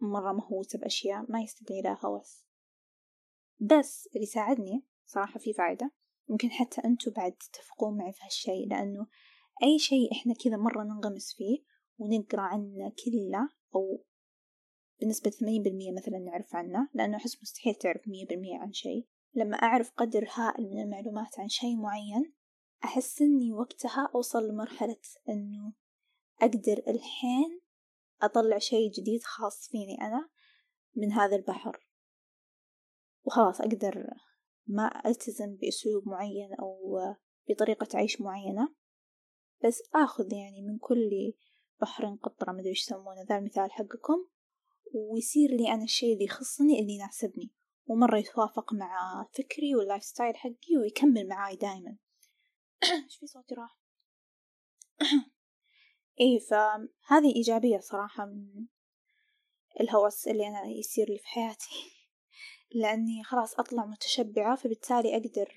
مرة 0.00 0.32
مهووسة 0.32 0.78
بأشياء 0.78 1.32
ما 1.32 1.40
يستدعي 1.40 1.82
لها 1.82 1.98
هوس 2.04 2.46
بس 3.60 4.08
اللي 4.14 4.26
ساعدني 4.26 4.84
صراحة 5.06 5.40
في 5.40 5.52
فايدة 5.52 5.92
ممكن 6.28 6.50
حتى 6.50 6.80
أنتوا 6.84 7.12
بعد 7.12 7.32
تتفقون 7.32 7.96
معي 7.98 8.12
في 8.12 8.24
هالشي 8.24 8.66
لأنه 8.66 9.06
أي 9.62 9.78
شيء 9.78 10.12
إحنا 10.12 10.34
كذا 10.44 10.56
مرة 10.56 10.82
ننغمس 10.82 11.34
فيه 11.36 11.64
ونقرأ 11.98 12.42
عنه 12.42 12.92
كله 13.04 13.48
أو 13.74 14.04
بنسبة 15.00 15.30
ثمانين 15.30 15.62
بالمية 15.62 15.92
مثلا 15.92 16.18
نعرف 16.18 16.54
عنه 16.54 16.88
لأنه 16.94 17.16
أحس 17.16 17.42
مستحيل 17.42 17.74
تعرف 17.74 18.08
مية 18.08 18.26
بالمية 18.26 18.58
عن 18.58 18.72
شيء. 18.72 19.06
لما 19.34 19.56
أعرف 19.56 19.90
قدر 19.90 20.28
هائل 20.34 20.70
من 20.70 20.82
المعلومات 20.82 21.40
عن 21.40 21.48
شيء 21.48 21.76
معين 21.76 22.32
أحس 22.84 23.22
إني 23.22 23.52
وقتها 23.52 24.10
أوصل 24.14 24.48
لمرحلة 24.48 25.00
إنه 25.28 25.72
أقدر 26.42 26.82
الحين 26.88 27.60
أطلع 28.22 28.58
شيء 28.58 28.90
جديد 28.90 29.22
خاص 29.22 29.68
فيني 29.68 30.00
أنا 30.00 30.28
من 30.96 31.12
هذا 31.12 31.36
البحر. 31.36 31.86
وخلاص 33.24 33.60
أقدر 33.60 34.06
ما 34.66 35.08
ألتزم 35.08 35.56
بأسلوب 35.56 36.08
معين 36.08 36.54
أو 36.54 37.00
بطريقة 37.48 37.88
عيش 37.94 38.20
معينة. 38.20 38.74
بس 39.64 39.82
آخذ 39.94 40.32
يعني 40.32 40.62
من 40.62 40.78
كل 40.78 41.32
بحر 41.80 42.18
قطرة 42.22 42.52
مدري 42.52 42.68
إيش 42.68 42.82
يسمونه 42.82 43.22
ذا 43.28 43.38
المثال 43.38 43.72
حقكم. 43.72 44.28
ويصير 44.94 45.50
لي 45.50 45.72
أنا 45.72 45.84
الشي 45.84 46.12
اللي 46.12 46.24
يخصني 46.24 46.80
اللي 46.80 46.92
يناسبني. 46.92 47.52
ومرة 47.86 48.18
يتوافق 48.18 48.72
مع 48.72 49.24
فكري 49.32 49.74
وال 49.74 50.04
lifestyle 50.04 50.36
حقي 50.36 50.76
ويكمل 50.80 51.28
معاي 51.28 51.56
دايما. 51.56 51.96
إيش 53.04 53.16
في 53.16 53.26
صوتي 53.26 53.54
راح؟ 53.54 53.78
اي 56.20 56.40
فهذه 56.40 57.34
إيجابية 57.36 57.78
صراحة 57.78 58.24
من 58.26 58.66
الهوس 59.80 60.28
اللي 60.28 60.48
أنا 60.48 60.64
يصير 60.66 61.08
لي 61.08 61.18
في 61.18 61.26
حياتي. 61.26 61.68
لأني 62.80 63.24
خلاص 63.24 63.58
أطلع 63.58 63.84
متشبعة 63.86 64.56
فبالتالي 64.56 65.16
أقدر 65.16 65.48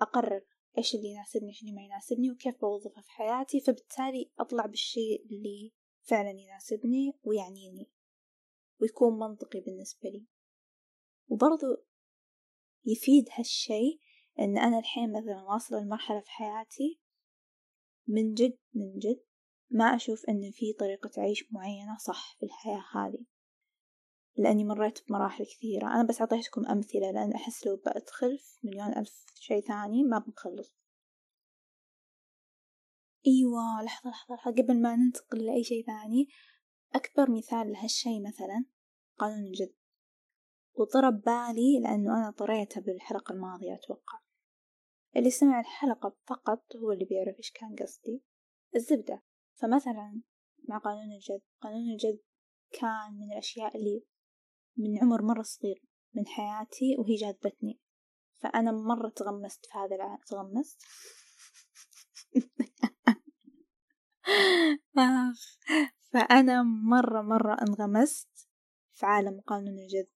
أقرر 0.00 0.42
إيش 0.78 0.94
اللي 0.94 1.08
يناسبني 1.08 1.48
إيش 1.48 1.62
اللي 1.62 1.72
ما 1.72 1.82
يناسبني 1.82 2.30
وكيف 2.30 2.60
بوظفه 2.60 3.00
في 3.02 3.10
حياتي 3.10 3.60
فبالتالي 3.60 4.30
أطلع 4.38 4.66
بالشيء 4.66 5.26
اللي 5.30 5.72
فعلا 6.02 6.30
يناسبني 6.30 7.12
ويعنيني 7.24 7.90
ويكون 8.80 9.18
منطقي 9.18 9.60
بالنسبة 9.60 10.08
لي. 10.08 10.26
وبرضو 11.28 11.66
يفيد 12.84 13.28
هالشي 13.32 13.98
إن 14.40 14.58
أنا 14.58 14.78
الحين 14.78 15.12
مثلا 15.12 15.42
واصلة 15.42 15.80
لمرحلة 15.80 16.20
في 16.20 16.30
حياتي 16.30 17.00
من 18.08 18.34
جد 18.34 18.58
من 18.74 18.98
جد 18.98 19.24
ما 19.70 19.84
أشوف 19.84 20.24
إن 20.28 20.50
في 20.50 20.72
طريقة 20.72 21.10
عيش 21.18 21.52
معينة 21.52 21.98
صح 21.98 22.36
في 22.38 22.46
الحياة 22.46 22.84
هذه 22.92 23.24
لأني 24.36 24.64
مريت 24.64 25.08
بمراحل 25.08 25.44
كثيرة. 25.44 25.86
أنا 25.86 26.02
بس 26.02 26.20
أعطيتكم 26.20 26.66
أمثلة 26.66 27.10
لأن 27.10 27.32
أحس 27.32 27.66
لو 27.66 27.76
بأدخل 27.76 28.38
في 28.38 28.66
مليون 28.66 28.98
ألف 28.98 29.24
شي 29.34 29.60
ثاني 29.60 30.04
ما 30.04 30.18
بنخلص. 30.18 30.76
أيوة 33.26 33.82
لحظة 33.84 34.10
لحظة 34.10 34.34
لحظة. 34.34 34.50
قبل 34.62 34.82
ما 34.82 34.96
ننتقل 34.96 35.46
لأي 35.46 35.64
شي 35.64 35.82
ثاني 35.82 36.28
أكبر 36.94 37.30
مثال 37.30 37.72
لهالشي 37.72 38.20
مثلا 38.20 38.64
قانون 39.18 39.46
الجذب 39.46 39.74
وضرب 40.74 41.20
بالي 41.20 41.80
لأنه 41.82 42.16
أنا 42.18 42.30
طريته 42.30 42.80
بالحلقة 42.80 43.32
الماضية 43.32 43.74
أتوقع. 43.74 44.25
اللي 45.16 45.30
سمع 45.30 45.60
الحلقة 45.60 46.16
فقط 46.26 46.76
هو 46.76 46.92
اللي 46.92 47.04
بيعرف 47.04 47.36
إيش 47.36 47.50
كان 47.50 47.76
قصدي. 47.76 48.22
الزبدة. 48.76 49.22
فمثلا 49.54 50.22
مع 50.68 50.78
قانون 50.78 51.12
الجذب. 51.12 51.42
قانون 51.60 51.92
الجذب 51.92 52.20
كان 52.70 53.12
من 53.12 53.32
الأشياء 53.32 53.76
اللي 53.76 54.04
من 54.76 54.98
عمر 55.02 55.22
مرة 55.22 55.42
صغير 55.42 55.82
من 56.14 56.26
حياتي 56.26 56.96
وهي 56.98 57.14
جاذبتني. 57.14 57.80
فأنا 58.34 58.72
مرة 58.72 59.08
تغمست 59.08 59.66
في 59.66 59.78
هذا 59.78 59.96
العالم 59.96 60.22
تغمست. 60.26 60.82
فأنا 66.12 66.62
مرة 66.62 67.22
مرة 67.22 67.56
انغمست 67.62 68.48
في 68.92 69.06
عالم 69.06 69.40
قانون 69.40 69.78
الجذب. 69.78 70.08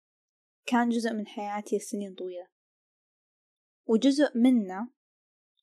كان 0.66 0.88
جزء 0.88 1.12
من 1.12 1.26
حياتي 1.26 1.78
سنين 1.78 2.14
طويلة. 2.14 2.59
وجزء 3.90 4.38
منه 4.38 4.88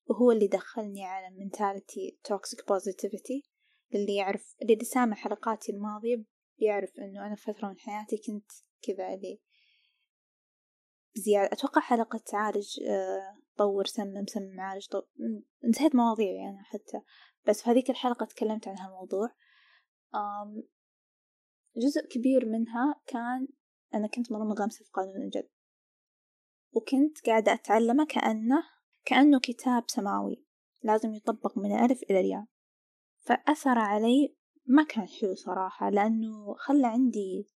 وهو 0.10 0.32
اللي 0.32 0.48
دخلني 0.48 1.06
على 1.06 1.36
mentality 1.36 2.20
toxic 2.24 2.68
positivity 2.68 3.44
اللي 3.96 4.16
يعرف 4.16 4.56
اللي 4.62 4.86
سامع 4.86 5.16
حلقاتي 5.16 5.72
الماضية 5.72 6.24
بيعرف 6.60 6.90
إنه 7.00 7.28
أنا 7.28 7.36
فترة 7.36 7.68
من 7.68 7.80
حياتي 7.80 8.18
كنت 8.18 8.52
كذا 8.82 9.13
اللي 9.13 9.40
بزيادة 11.16 11.50
أتوقع 11.54 11.82
حلقة 11.82 12.20
تعالج 12.26 12.80
آه، 12.90 13.40
طور 13.58 13.86
سمم 13.86 14.26
سمم 14.28 14.60
عالج 14.60 14.88
طو... 14.88 15.02
انتهيت 15.66 15.96
مواضيعي 15.96 16.50
أنا 16.50 16.63
حتى. 16.63 17.02
بس 17.48 17.63
في 17.63 17.70
هذيك 17.70 17.90
الحلقة 17.90 18.26
تكلمت 18.26 18.68
عن 18.68 18.78
هالموضوع. 18.78 19.30
جزء 21.78 22.08
كبير 22.08 22.46
منها 22.46 23.02
كان 23.06 23.48
أنا 23.94 24.08
كنت 24.08 24.32
مرة 24.32 24.44
منغمسة 24.44 24.86
في 24.86 24.92
قانون 24.94 25.22
الجد. 25.22 25.50
وكنت 26.78 27.26
قاعدة 27.26 27.54
أتعلمه 27.54 28.06
كأنه 28.06 28.63
كأنه 29.06 29.40
كتاب 29.40 29.84
سماوي. 29.88 30.46
لازم 30.84 31.13
يطبق 31.13 31.58
من 31.58 31.76
الألف 31.76 32.04
إلى 32.04 32.20
الياء. 32.20 32.46
فأثر 33.20 33.80
علي 33.80 34.36
ما 34.66 34.84
كان 34.84 35.08
حلو 35.08 35.36
صراحة 35.36 35.90
لأنه 35.90 36.54
خلى 36.54 36.88
عندي 36.88 37.48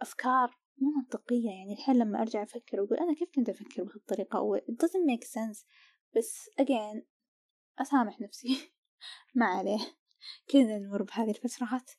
أفكار 0.00 0.58
مو 0.78 0.90
منطقية. 0.90 1.50
يعني 1.50 1.72
الحين 1.72 1.96
لما 1.96 2.22
أرجع 2.22 2.42
أفكر 2.42 2.80
وأقول 2.80 2.98
أنا 2.98 3.14
كيف 3.14 3.28
كنت 3.34 3.48
أفكر 3.48 3.82
بهالطريقة؟ 3.84 4.38
أو 4.38 4.56
it 4.56 4.60
doesn't 4.60 5.06
make 5.10 5.24
sense. 5.28 5.64
بس 6.16 6.50
again 6.60 7.02
أسامح 7.78 8.20
نفسي. 8.20 8.72
ما 9.34 9.46
عليه. 9.46 9.78
كلنا 10.50 10.78
نمر 10.78 11.02
بهذه 11.02 11.30
الفترات. 11.30 11.90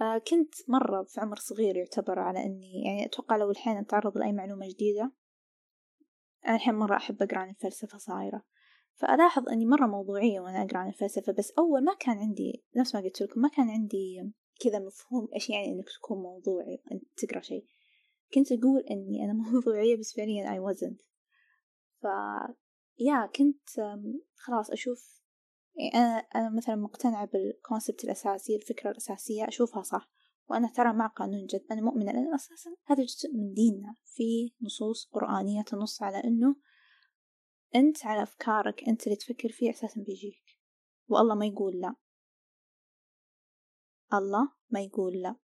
آه 0.00 0.18
كنت 0.18 0.54
مرة 0.68 1.02
في 1.02 1.20
عمر 1.20 1.36
صغير 1.36 1.76
يعتبر 1.76 2.18
على 2.18 2.44
إني 2.44 2.82
يعني 2.84 3.06
أتوقع 3.06 3.36
لو 3.36 3.50
الحين 3.50 3.76
أتعرض 3.76 4.18
لأي 4.18 4.32
معلومة 4.32 4.68
جديدة 4.68 5.12
أنا 6.46 6.54
الحين 6.56 6.74
مرة 6.74 6.96
أحب 6.96 7.22
أقرأ 7.22 7.38
عن 7.38 7.50
الفلسفة 7.50 7.98
صايرة 7.98 8.42
فألاحظ 8.94 9.48
أني 9.48 9.66
مرة 9.66 9.86
موضوعية 9.86 10.40
وأنا 10.40 10.62
أقرأ 10.62 10.78
عن 10.78 10.88
الفلسفة 10.88 11.32
بس 11.32 11.52
أول 11.58 11.84
ما 11.84 11.94
كان 11.94 12.18
عندي 12.18 12.64
نفس 12.76 12.94
ما 12.94 13.00
قلت 13.00 13.22
لكم 13.22 13.40
ما 13.40 13.48
كان 13.48 13.70
عندي 13.70 14.32
كذا 14.60 14.78
مفهوم 14.78 15.28
إيش 15.34 15.50
يعني 15.50 15.66
إنك 15.66 15.84
تكون 15.98 16.22
موضوعي 16.22 16.82
أنت 16.92 17.04
تقرأ 17.16 17.40
شيء. 17.40 17.66
كنت 18.34 18.52
أقول 18.52 18.80
إني 18.90 19.24
أنا 19.24 19.32
موضوعية 19.52 19.96
بس 19.96 20.14
فعليا 20.16 20.44
I 20.46 20.74
wasn't. 20.74 20.96
ف 22.02 22.06
يا 22.98 23.26
كنت 23.26 23.70
خلاص 24.34 24.70
أشوف 24.70 25.18
يعني 25.76 25.94
أنا 25.94 26.16
أنا 26.16 26.56
مثلا 26.56 26.76
مقتنعة 26.76 27.26
بالكونسبت 27.26 28.04
الأساسي 28.04 28.56
الفكرة 28.56 28.90
الأساسية 28.90 29.48
أشوفها 29.48 29.82
صح. 29.82 30.10
وأنا 30.48 30.68
ترى 30.68 30.92
مع 30.92 31.06
قانون 31.06 31.46
جد. 31.46 31.66
أنا 31.70 31.80
مؤمنة 31.80 32.12
لأن 32.12 32.34
أساسا 32.34 32.70
هذا 32.86 33.04
جزء 33.04 33.32
من 33.34 33.52
ديننا. 33.52 33.96
في 34.04 34.52
نصوص 34.62 35.08
قرآنية 35.12 35.62
تنص 35.62 36.02
على 36.02 36.24
إنه 36.24 36.56
أنت 37.74 38.06
على 38.06 38.22
أفكارك 38.22 38.88
أنت 38.88 39.06
اللي 39.06 39.16
تفكر 39.16 39.48
فيه 39.48 39.70
أساسا 39.70 40.00
بيجيك. 40.00 40.42
والله 41.08 41.34
ما 41.34 41.46
يقول 41.46 41.80
لا. 41.80 41.94
الله 44.14 44.52
ما 44.70 44.80
يقول 44.80 45.22
لا. 45.22 45.36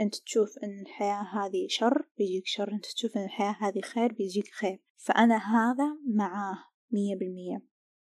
أنت 0.00 0.14
تشوف 0.16 0.58
أن 0.58 0.80
الحياة 0.80 1.22
هذه 1.22 1.66
شر 1.68 2.08
بيجيك 2.18 2.46
شر. 2.46 2.72
أنت 2.72 2.86
تشوف 2.86 3.16
أن 3.16 3.24
الحياة 3.24 3.56
هذه 3.60 3.80
خير 3.80 4.12
بيجيك 4.12 4.48
خير. 4.48 4.82
فأنا 4.96 5.36
هذا 5.36 5.98
معاه 6.16 6.64
مية 6.90 7.16
بالمية. 7.16 7.66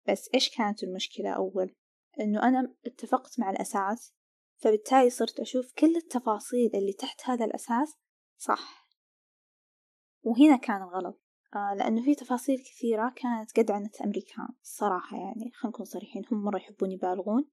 بس 0.08 0.30
إيش 0.34 0.58
كانت 0.58 0.84
المشكلة 0.84 1.30
أول؟ 1.30 1.76
أنه 2.20 2.44
أنا 2.44 2.76
اتفقت 2.86 3.40
مع 3.40 3.50
الأساس 3.50 4.14
فبالتالي 4.60 5.10
صرت 5.10 5.40
أشوف 5.40 5.74
كل 5.74 5.96
التفاصيل 5.96 6.72
اللي 6.74 6.94
تحت 6.94 7.22
هذا 7.26 7.46
الأساس 7.46 7.98
صح. 8.38 8.90
وهنا 10.24 10.56
كان 10.56 10.82
الغلط 10.82 11.22
آه 11.56 11.74
لأنه 11.78 12.04
في 12.04 12.16
تفاصيل 12.16 12.60
كثيرة 12.60 13.14
كانت 13.16 13.60
قد 13.60 13.72
عنت 13.72 13.96
الأمريكان 13.96 14.48
الصراحة 14.62 15.18
يعني 15.18 15.52
خلينا 15.52 15.76
نكون 15.76 15.86
صريحين 15.86 16.24
هم 16.32 16.44
مرة 16.44 16.58
يحبون 16.58 16.92
يبالغون. 16.92 17.50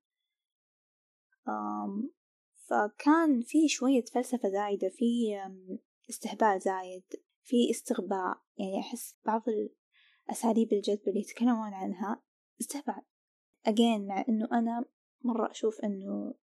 فكان 2.69 3.43
في 3.43 3.69
شوية 3.69 4.05
فلسفة 4.15 4.49
زايدة 4.49 4.89
في 4.89 5.37
استهبال 6.11 6.61
زايد 6.61 7.05
في 7.43 7.71
استغباء 7.71 8.43
يعني 8.59 8.81
أحس 8.81 9.17
بعض 9.27 9.43
الأساليب 10.29 10.73
الجذب 10.73 11.09
اللي 11.09 11.21
يتكلمون 11.21 11.75
عنها 11.75 12.23
استهبال. 12.61 13.03
أجين 13.67 14.07
مع 14.07 14.25
إنه 14.29 14.49
أنا 14.53 14.85
مرة 15.25 15.51
أشوف 15.51 15.81
إنه 15.85 16.35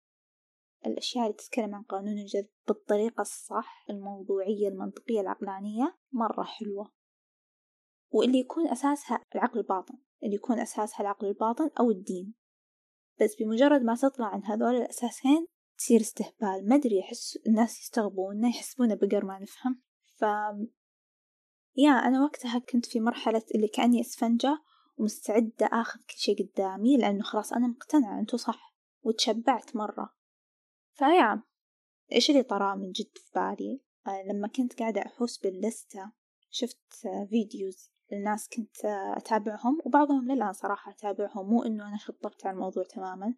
الأشياء 0.85 1.23
اللي 1.23 1.37
تتكلم 1.37 1.75
عن 1.75 1.83
قانون 1.83 2.17
الجذب 2.17 2.47
بالطريقة 2.67 3.21
الصح 3.21 3.85
الموضوعية 3.89 4.67
المنطقية 4.67 5.21
العقلانية 5.21 5.97
مرة 6.11 6.43
حلوة. 6.43 6.91
واللي 8.11 8.39
يكون 8.39 8.67
أساسها 8.67 9.23
العقل 9.35 9.59
الباطن 9.59 9.97
اللي 10.23 10.35
يكون 10.35 10.59
أساسها 10.59 11.01
العقل 11.01 11.27
الباطن 11.27 11.69
أو 11.79 11.91
الدين. 11.91 12.33
بس 13.21 13.35
بمجرد 13.35 13.81
ما 13.81 13.95
تطلع 13.95 14.25
عن 14.25 14.43
هذول 14.43 14.75
الأساسين 14.75 15.47
تصير 15.77 16.01
استهبال. 16.01 16.69
ما 16.69 16.75
أدري 16.75 17.01
أحس 17.01 17.39
الناس 17.47 17.79
يستغربون 17.79 18.45
يحسبونه 18.45 18.95
بقر 18.95 19.25
ما 19.25 19.39
نفهم. 19.39 19.81
ف 20.17 20.25
يا 21.75 21.91
أنا 21.91 22.23
وقتها 22.23 22.59
كنت 22.59 22.85
في 22.85 22.99
مرحلة 22.99 23.43
اللي 23.55 23.67
كأني 23.67 24.01
إسفنجة 24.01 24.59
ومستعدة 24.97 25.65
آخذ 25.65 25.99
كل 25.99 26.17
شي 26.17 26.33
قدامي 26.33 26.97
لأنه 26.97 27.23
خلاص 27.23 27.53
أنا 27.53 27.67
مقتنعة 27.67 28.19
أنتو 28.19 28.37
صح 28.37 28.75
وتشبعت 29.03 29.75
مرة. 29.75 30.13
فيا. 30.93 31.43
إيش 32.11 32.29
اللي 32.29 32.43
طراه 32.43 32.75
من 32.75 32.91
جد 32.91 33.17
في 33.17 33.31
بالي؟ 33.35 33.81
آه 34.07 34.23
لما 34.23 34.47
كنت 34.47 34.79
قاعدة 34.79 35.01
أحوس 35.01 35.37
باللستة 35.37 36.11
شفت 36.49 37.07
فيديوز 37.29 37.91
الناس 38.13 38.49
كنت 38.49 38.85
أتابعهم 39.17 39.81
وبعضهم 39.85 40.31
للآن 40.31 40.53
صراحة 40.53 40.91
أتابعهم 40.91 41.49
مو 41.49 41.63
إنه 41.63 41.87
أنا 41.87 41.97
خطبت 41.97 42.45
على 42.45 42.53
الموضوع 42.53 42.83
تماما. 42.83 43.35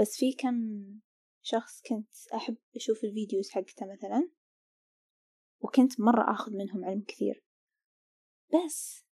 بس 0.00 0.16
في 0.16 0.32
كم 0.32 0.84
شخص 1.42 1.82
كنت 1.82 2.14
أحب 2.34 2.56
أشوف 2.76 3.04
الفيديوز 3.04 3.50
حقته 3.50 3.86
مثلا 3.92 4.30
وكنت 5.60 6.00
مرة 6.00 6.32
أخذ 6.32 6.52
منهم 6.52 6.84
علم 6.84 7.04
كثير. 7.08 7.44
بس 8.54 9.04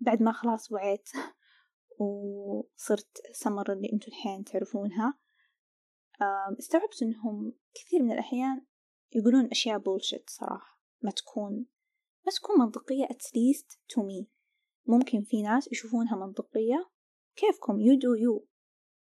بعد 0.00 0.22
ما 0.22 0.32
خلاص 0.32 0.72
وعيت 0.72 1.08
وصرت 1.98 3.22
سمر 3.32 3.72
اللي 3.72 3.92
أنتو 3.92 4.08
الحين 4.08 4.44
تعرفونها 4.44 5.18
استوعبت 6.58 7.02
إنهم 7.02 7.52
كثير 7.74 8.02
من 8.02 8.12
الأحيان 8.12 8.64
يقولون 9.14 9.46
أشياء 9.46 9.78
بولشت 9.78 10.30
صراحة 10.30 10.80
ما 11.02 11.10
تكون 11.10 11.66
ما 12.26 12.32
تكون 12.32 12.58
منطقية 12.58 13.04
at 13.04 13.26
least 13.36 13.76
to 13.94 14.02
me. 14.02 14.26
ممكن 14.86 15.22
في 15.22 15.42
ناس 15.42 15.72
يشوفونها 15.72 16.16
منطقية. 16.16 16.90
كيفكم؟ 17.36 17.78
you 17.78 17.96
do 17.96 18.20
you. 18.22 18.46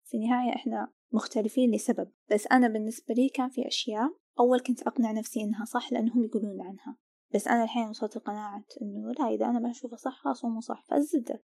في 0.04 0.16
النهاية 0.16 0.56
إحنا 0.56 0.92
مختلفين 1.12 1.74
لسبب. 1.74 2.12
بس 2.30 2.46
أنا 2.46 2.68
بالنسبة 2.68 3.14
لي 3.14 3.28
كان 3.28 3.48
في 3.48 3.68
أشياء 3.68 4.16
أول 4.40 4.60
كنت 4.60 4.82
أقنع 4.82 5.12
نفسي 5.12 5.40
إنها 5.40 5.64
صح 5.64 5.92
لأنهم 5.92 6.24
يقولون 6.24 6.60
عنها. 6.60 6.96
بس 7.34 7.48
أنا 7.48 7.64
الحين 7.64 7.88
وصلت 7.88 8.16
لقناعة 8.16 8.64
إنه 8.82 9.12
لا 9.12 9.34
إذا 9.34 9.46
أنا 9.46 9.58
ما 9.58 9.70
أشوفه 9.70 9.96
صح 9.96 10.20
خلاص 10.22 10.44
هو 10.44 10.50
مو 10.50 10.60
صح 10.60 10.84
فالزبدة 10.88 11.42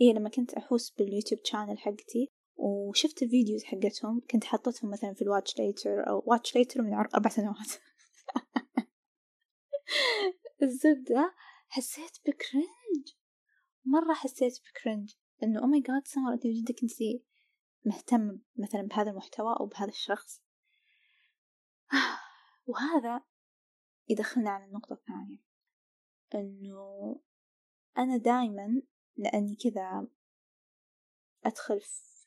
إيه 0.00 0.12
لما 0.12 0.28
كنت 0.28 0.54
أحوس 0.54 0.90
بال 0.90 1.01
YouTube 1.01 1.40
channel 1.44 1.78
حقتي 1.78 2.28
وشفت 2.62 3.22
ال 3.22 3.28
videos 3.28 3.64
حقتهم 3.64 4.22
كنت 4.30 4.44
حطتهم 4.44 4.90
مثلا 4.90 5.14
في 5.14 5.22
ال 5.22 5.28
watch 5.28 5.58
later 5.58 6.08
أو 6.08 6.22
watch 6.26 6.56
later 6.56 6.82
من 6.82 6.94
أربع 6.94 7.30
سنوات. 7.30 7.72
الزبدة 10.62 11.34
حسيت 11.68 12.18
ب 12.26 12.39
cringe 12.39 13.14
مرة 13.84 14.14
حسيت 14.14 14.60
ب 14.60 14.68
cringe 14.68 15.14
إنه 15.42 15.60
oh 15.60 15.66
my 15.66 15.80
God 15.80 16.06
سمر 16.06 16.32
أنت 16.32 16.46
جدك 16.46 16.82
انتي 16.82 17.24
مهتم 17.84 18.40
مثلا 18.56 18.82
بهذا 18.82 19.10
المحتوى 19.10 19.56
أو 19.60 19.66
بهذا 19.66 19.90
الشخص. 19.90 20.42
وهذا 22.66 23.20
يدخلنا 24.08 24.50
على 24.50 24.64
النقطة 24.64 24.92
الثانية 24.92 25.38
إنه 26.34 27.20
أنا 27.98 28.16
دايما 28.16 28.82
لأني 29.16 29.56
كذا 29.56 30.06
أدخل 31.44 31.80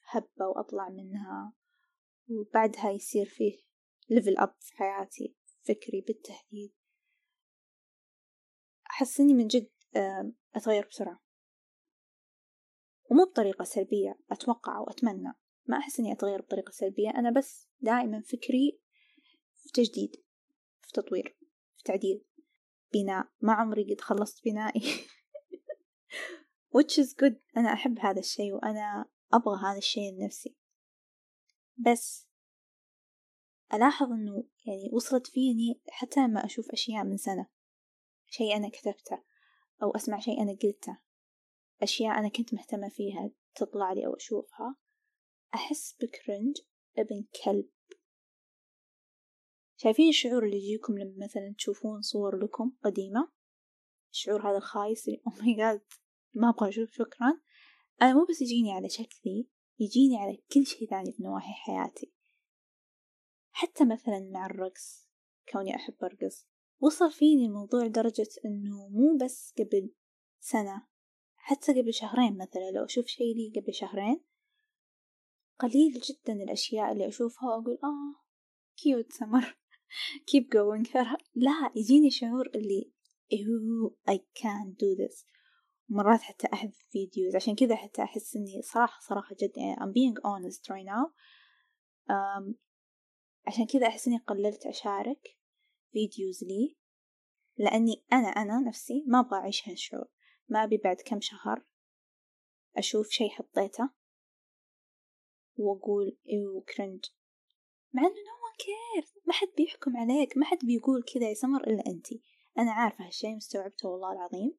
هبة 0.06 0.48
وأطلع 0.48 0.89
منها 0.89 1.54
وبعدها 2.30 2.91
يصير 2.91 3.26
فيه 3.26 3.65
level 4.10 4.38
up 4.38 4.56
في 4.60 4.74
حياتي 4.74 5.36
فكري 5.62 6.02
بالتحديد. 6.02 6.74
أحس 8.89 9.20
إني 9.20 9.34
من 9.34 9.48
جد 9.48 9.70
أتغير 10.56 10.88
بسرعة. 10.88 11.22
ومو 13.12 13.26
بطريقة 13.26 13.63
سلبية 13.63 14.20
أتوقع 14.32 14.80
وأتمنى 14.80 15.34
ما 15.65 15.78
أحس 15.78 16.00
إني 16.00 16.12
أتغير 16.12 16.41
بطريقة 16.41 16.72
سلبية 16.72 17.10
أنا 17.10 17.32
بس 17.32 17.70
دائما 17.80 18.22
فكري 18.22 18.80
في 19.56 19.70
تجديد 19.74 20.12
في 20.82 20.91
تطوير 20.94 21.38
في 21.78 21.84
تعديل. 21.84 22.26
بناء. 22.94 23.28
ما 23.41 23.54
عمري 23.54 23.94
قد 23.94 24.02
خلصت 24.02 24.46
بنائي. 24.46 24.82
Which 26.76 26.98
is 26.98 27.13
good. 27.13 27.36
أنا 27.58 27.74
أحب 27.74 28.00
هذا 28.00 28.20
الشيء 28.20 28.54
وأنا 28.54 29.06
أبغى 29.36 29.60
هذا 29.62 29.78
الشيء 29.78 30.13
لنفسي. 30.13 30.56
بس 31.78 32.28
ألاحظ 33.74 34.12
إنه 34.12 34.43
يعني 34.65 34.89
وصلت 34.93 35.28
فيني 35.28 35.82
حتى 35.89 36.19
لما 36.19 36.45
أشوف 36.45 36.71
أشياء 36.71 37.04
من 37.04 37.17
سنة. 37.17 37.48
شيء 38.28 38.56
أنا 38.56 38.69
كتبته 38.69 39.24
أو 39.84 39.91
أسمع 39.91 40.19
شيء 40.19 40.41
أنا 40.41 40.52
قلته. 40.52 40.98
أشياء 41.82 42.19
أنا 42.19 42.30
كنت 42.30 42.54
مهتمة 42.54 42.89
فيها 42.89 43.32
تطلع 43.56 43.93
لي 43.93 44.06
أو 44.06 44.13
أشوفها. 44.13 44.76
أحس 45.56 45.98
ب 46.02 46.09
cringe 46.09 46.56
ابن 46.98 47.26
كلب. 47.45 47.69
شايفين 49.78 50.10
الشعور 50.10 50.45
اللي 50.45 50.58
يجيكم 50.58 50.98
لما 50.98 51.26
مثلا 51.26 51.56
تشوفون 51.58 52.02
صور 52.02 52.43
لكم 52.43 52.71
قديمة؟ 52.84 53.32
الشعور 54.12 54.50
هذا 54.50 54.58
الخايس 54.58 55.08
اللي 55.08 55.21
oh 55.28 55.36
my 55.36 55.54
God 55.54 55.82
ما 56.34 56.50
أبغى 56.50 56.69
أشوف 56.69 56.91
شكرا. 56.91 57.41
أنا 58.02 58.14
مو 58.14 58.26
بس 58.30 58.42
يجيني 58.42 58.72
على 58.72 58.90
شكلي 58.90 59.48
يجيني 59.80 60.18
على 60.18 60.38
كل 60.54 60.66
شي 60.66 60.86
ثاني 60.86 61.12
في 61.12 61.24
نواحي 61.24 61.54
حياتي. 61.54 62.12
حتى 63.52 63.86
مثلا 63.86 64.30
مع 64.34 64.46
الرقص 64.46 65.08
كوني 65.52 65.76
أحب 65.76 65.96
أرقص. 66.04 66.48
وصل 66.80 67.12
فيني 67.12 67.46
الموضوع 67.46 67.84
لدرجة 67.84 68.30
إنه 68.46 68.88
مو 68.88 69.18
بس 69.22 69.54
قبل 69.60 69.94
سنة 70.40 70.88
حتى 71.36 71.82
قبل 71.82 71.94
شهرين 71.94 72.38
مثلا 72.38 72.72
لو 72.72 72.86
أشوف 72.86 73.06
شي 73.06 73.24
لي 73.24 73.62
قبل 73.62 73.74
شهرين 73.74 74.22
قليل 75.60 75.94
جدا 75.94 76.34
الأشياء 76.34 76.92
اللي 76.92 77.08
أشوفها 77.08 77.50
وأقول 77.50 77.80
آه 77.84 78.22
كيوت 78.78 79.12
سمر 79.14 79.58
keep 80.32 80.44
going. 80.44 80.90
لا 81.46 81.72
يجيني 81.76 82.12
شعور 82.12 82.48
اللي 82.56 82.92
أيوه 83.34 83.98
I 84.10 84.14
can't 84.14 84.74
do 84.78 84.96
this. 84.96 85.26
مرات 85.89 86.21
حتى 86.21 86.48
أحذف 86.54 86.88
videos 86.91 87.36
عشان 87.36 87.56
كذا 87.56 87.76
حتى 87.76 88.04
أحس 88.04 88.36
إني 88.36 88.62
صراحة 88.62 89.00
صراحة 89.00 89.36
جد 89.41 89.58
يعني 89.58 89.76
I'm 89.76 89.93
being 89.93 90.17
honest 90.21 90.62
right 90.69 90.86
now. 90.86 91.12
um, 92.10 92.56
عشان 93.48 93.65
كذا 93.65 93.88
أحس 93.88 94.08
إني 94.08 94.17
قللت 94.17 94.65
أشارك 94.65 95.38
videos 95.91 96.44
لي 96.43 96.78
لأني 97.58 98.04
أنا 98.13 98.28
أنا 98.28 98.60
نفسي 98.60 99.04
ما 99.08 99.19
أبغى 99.19 99.39
أعيش 99.39 99.69
هالشعور. 99.69 100.08
ما 100.50 100.63
أبي 100.63 100.78
بعد 100.78 100.95
كم 101.06 101.21
شهر 101.21 101.65
أشوف 102.78 103.08
شي 103.10 103.30
حطيته 103.30 103.89
وأقول 105.58 106.17
ew 106.30 106.62
cringe 106.62 107.06
مع 107.93 108.02
إنه 108.02 108.12
no 108.12 108.30
one 108.30 108.58
cares 108.63 109.28
ما 109.28 109.34
حد 109.34 109.48
بيحكم 109.58 109.98
عليك 109.98 110.38
ما 110.38 110.45
حد 110.45 110.58
بيقول 110.63 111.04
كذا 111.04 111.30
يا 111.30 111.34
سمر 111.34 111.67
إلا 111.67 111.84
أنتي. 111.88 112.21
أنا 112.58 112.71
عارفة 112.71 113.06
هالشي 113.06 113.36
مستوعبته 113.36 113.89
والله 113.89 114.12
العظيم. 114.12 114.58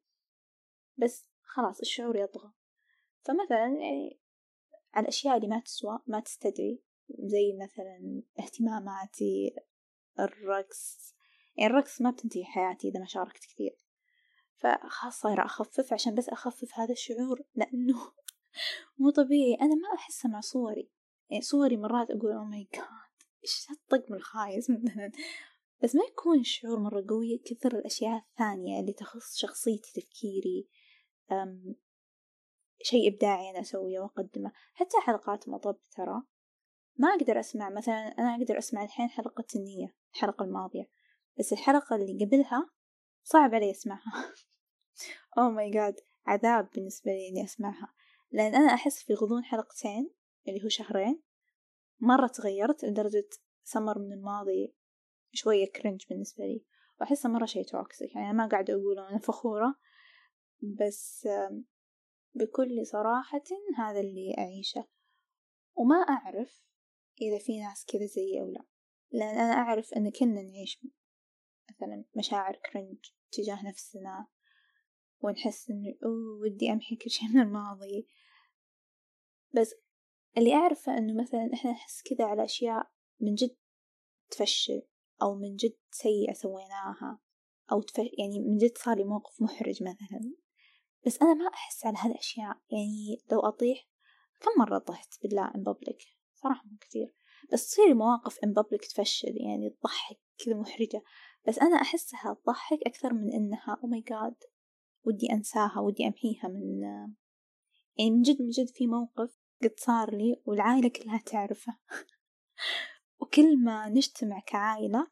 بس 0.97 1.29
خلاص 1.43 1.81
الشعور 1.81 2.17
يطغى. 2.17 2.53
فمثلا 3.23 3.59
يعني 3.59 4.21
على 4.95 5.03
الأشياء 5.03 5.37
اللي 5.37 5.49
ما 5.49 5.61
تسوى 5.61 5.99
ما 6.07 6.21
تستدعي 6.21 6.83
زي 7.11 7.59
مثلا 7.63 8.23
اهتماماتي 8.41 9.55
الرقص. 10.21 11.15
يعني 11.57 11.71
الرقص 11.71 12.01
ما 12.01 12.11
بتنتهي 12.11 12.45
حياتي 12.45 12.89
إذا 12.89 13.01
ما 13.01 13.07
شاركت 13.07 13.45
كثير. 13.45 13.77
فخلاص 14.57 15.21
صايرة 15.21 15.45
أخفف 15.45 15.93
عشان 15.93 16.15
بس 16.15 16.29
أخفف 16.29 16.79
هذا 16.79 16.93
الشعور 16.93 17.43
لأنه 17.55 17.95
مو 18.99 19.11
طبيعي. 19.11 19.55
أنا 19.55 19.75
ما 19.75 19.95
أحسه 19.95 20.29
مع 20.29 20.41
صوري. 20.41 20.91
يعني 21.31 21.43
صوري 21.43 21.77
مرات 21.77 22.11
أقول 22.11 22.33
أو 22.33 22.45
ماي 22.45 22.69
جاد 22.75 22.85
إيش 23.45 23.67
هالطقم 23.71 24.15
الخايس 24.15 24.71
مثلا. 24.85 25.13
بس 25.83 25.95
ما 25.95 26.05
يكون 26.05 26.41
الشعور 26.41 26.81
مرة 26.81 27.05
قوي 27.09 27.39
كثر 27.39 27.79
الأشياء 27.79 28.17
الثانية 28.17 28.81
اللي 28.81 28.93
تخص 28.93 29.37
شخصيتي 29.37 30.01
تفكيري. 30.01 30.69
شيء 32.83 33.09
إبداعي 33.13 33.51
أنا 33.51 33.61
أسويه 33.61 34.01
وأقدمه. 34.01 34.53
حتى 34.75 34.97
حلقات 35.01 35.49
مطب 35.49 35.77
ترى 35.91 36.23
ما 36.99 37.09
أقدر 37.09 37.41
أسمع 37.41 37.71
مثلا 37.71 37.95
أنا 37.95 38.35
أقدر 38.35 38.59
أسمع 38.59 38.85
الحين 38.85 39.09
حلقة 39.09 39.45
النية 39.57 39.95
الحلقة 40.15 40.45
الماضية 40.45 40.91
بس 41.39 41.53
الحلقة 41.53 41.97
اللي 41.97 42.25
قبلها 42.25 42.71
صعب 43.23 43.55
علي 43.55 43.71
أسمعها. 43.71 44.35
أوه 45.39 45.51
ماي 45.51 45.71
جاد 45.71 46.01
عذاب 46.27 46.71
بالنسبة 46.75 47.11
لي 47.11 47.29
إني 47.29 47.45
أسمعها. 47.45 47.95
لأن 48.31 48.55
أنا 48.55 48.75
أحس 48.75 49.03
في 49.03 49.15
غضون 49.15 49.45
حلقتين 49.45 50.11
اللي 50.49 50.65
هو 50.65 50.69
شهرين 50.69 51.23
مرة 52.01 52.27
تغيرت 52.27 52.85
لدرجة 52.85 53.29
سمر 53.65 53.99
من 53.99 54.13
الماضي 54.13 54.75
شوية 55.33 55.73
cringe 55.73 56.07
بالنسبة 56.11 56.45
لي. 56.45 56.65
وأحسه 57.01 57.29
مرة 57.29 57.47
شي 57.47 57.65
toxic 57.65 58.15
يعني 58.15 58.33
ما 58.33 58.47
قاعدة 58.47 58.75
أقول 58.75 58.99
أنا 58.99 59.19
فخورة. 59.19 59.75
بس 60.63 61.29
بكل 62.35 62.87
صراحة 62.87 63.45
هذا 63.77 64.01
اللي 64.01 64.35
أعيشه. 64.39 64.85
وما 65.77 65.97
أعرف 65.97 66.63
إذا 67.21 67.39
في 67.39 67.61
ناس 67.61 67.85
كذا 67.85 68.07
زيي 68.07 68.41
أو 68.41 68.47
لا. 68.47 68.65
لأن 69.11 69.39
أنا 69.39 69.53
أعرف 69.53 69.95
أن 69.95 70.11
كلنا 70.11 70.43
نعيش 70.43 70.87
مثلا 71.71 72.05
مشاعر 72.17 72.57
cringe 72.57 72.99
تجاه 73.33 73.69
نفسنا 73.69 74.27
ونحس 75.21 75.71
إنه 75.71 75.95
أوه 76.05 76.41
ودي 76.41 76.73
أمحي 76.73 76.97
كل 76.97 77.11
شي 77.11 77.27
من 77.27 77.41
الماضي. 77.41 78.09
بس 79.55 79.75
اللي 80.39 80.55
أعرفه 80.55 80.99
إنه 80.99 81.23
مثلا 81.23 81.51
إحنا 81.55 81.71
نحس 81.71 82.03
كذا 82.03 82.25
على 82.25 82.45
أشياء 82.45 82.91
من 83.21 83.35
جد 83.35 83.57
تفشل 84.31 84.83
أو 85.23 85.35
من 85.35 85.57
جد 85.57 85.77
سيئة 85.91 86.33
سويناها 86.33 87.21
أو 87.73 87.83
تف... 87.83 87.99
يعني 87.99 88.41
من 88.41 88.57
جد 88.57 88.79
صار 88.79 88.97
لي 88.97 89.05
موقف 89.05 89.43
محرج 89.43 89.83
مثلا. 89.83 90.35
بس 91.07 91.23
أنا 91.23 91.35
ما 91.35 91.49
أحس 91.49 91.87
على 91.87 91.97
هالأشياء. 91.99 92.57
يعني 92.71 93.25
لو 93.33 93.41
أطيح 93.41 93.89
كم 94.41 94.51
مرة 94.61 94.79
طحت 94.79 95.23
بالله 95.23 95.55
إن 95.55 95.63
بابليك 95.63 95.99
صراحة 96.35 96.65
مو 96.67 96.79
كثير. 96.81 97.15
بس 97.53 97.67
تصير 97.67 97.95
مواقف 97.95 98.39
إن 98.45 98.53
بابليك 98.53 98.85
تفشل 98.85 99.37
يعني 99.37 99.71
تضحك 99.71 100.21
كذا 100.45 100.55
محرجة. 100.55 101.03
بس 101.49 101.59
أنا 101.59 101.77
أحسها 101.81 102.37
تضحك 102.45 102.79
أكثر 102.87 103.13
من 103.13 103.33
إنها 103.33 103.79
أو 103.83 103.89
ماي 103.89 104.01
جاد 104.01 104.37
ودي 105.05 105.33
أنساها 105.33 105.81
ودي 105.81 106.07
أمحيها 106.07 106.49
من 106.49 106.83
يعني 107.99 108.11
من 108.11 108.23
جد 108.23 108.43
من 108.43 108.49
جد 108.49 108.69
في 108.69 108.87
موقف 108.87 109.39
قد 109.63 109.75
صار 109.79 110.17
لي 110.17 110.43
والعائلة 110.47 110.89
كلها 110.89 111.19
تعرفه. 111.19 111.79
وكل 113.21 113.65
ما 113.65 113.89
نجتمع 113.89 114.41
كعائلة 114.41 115.07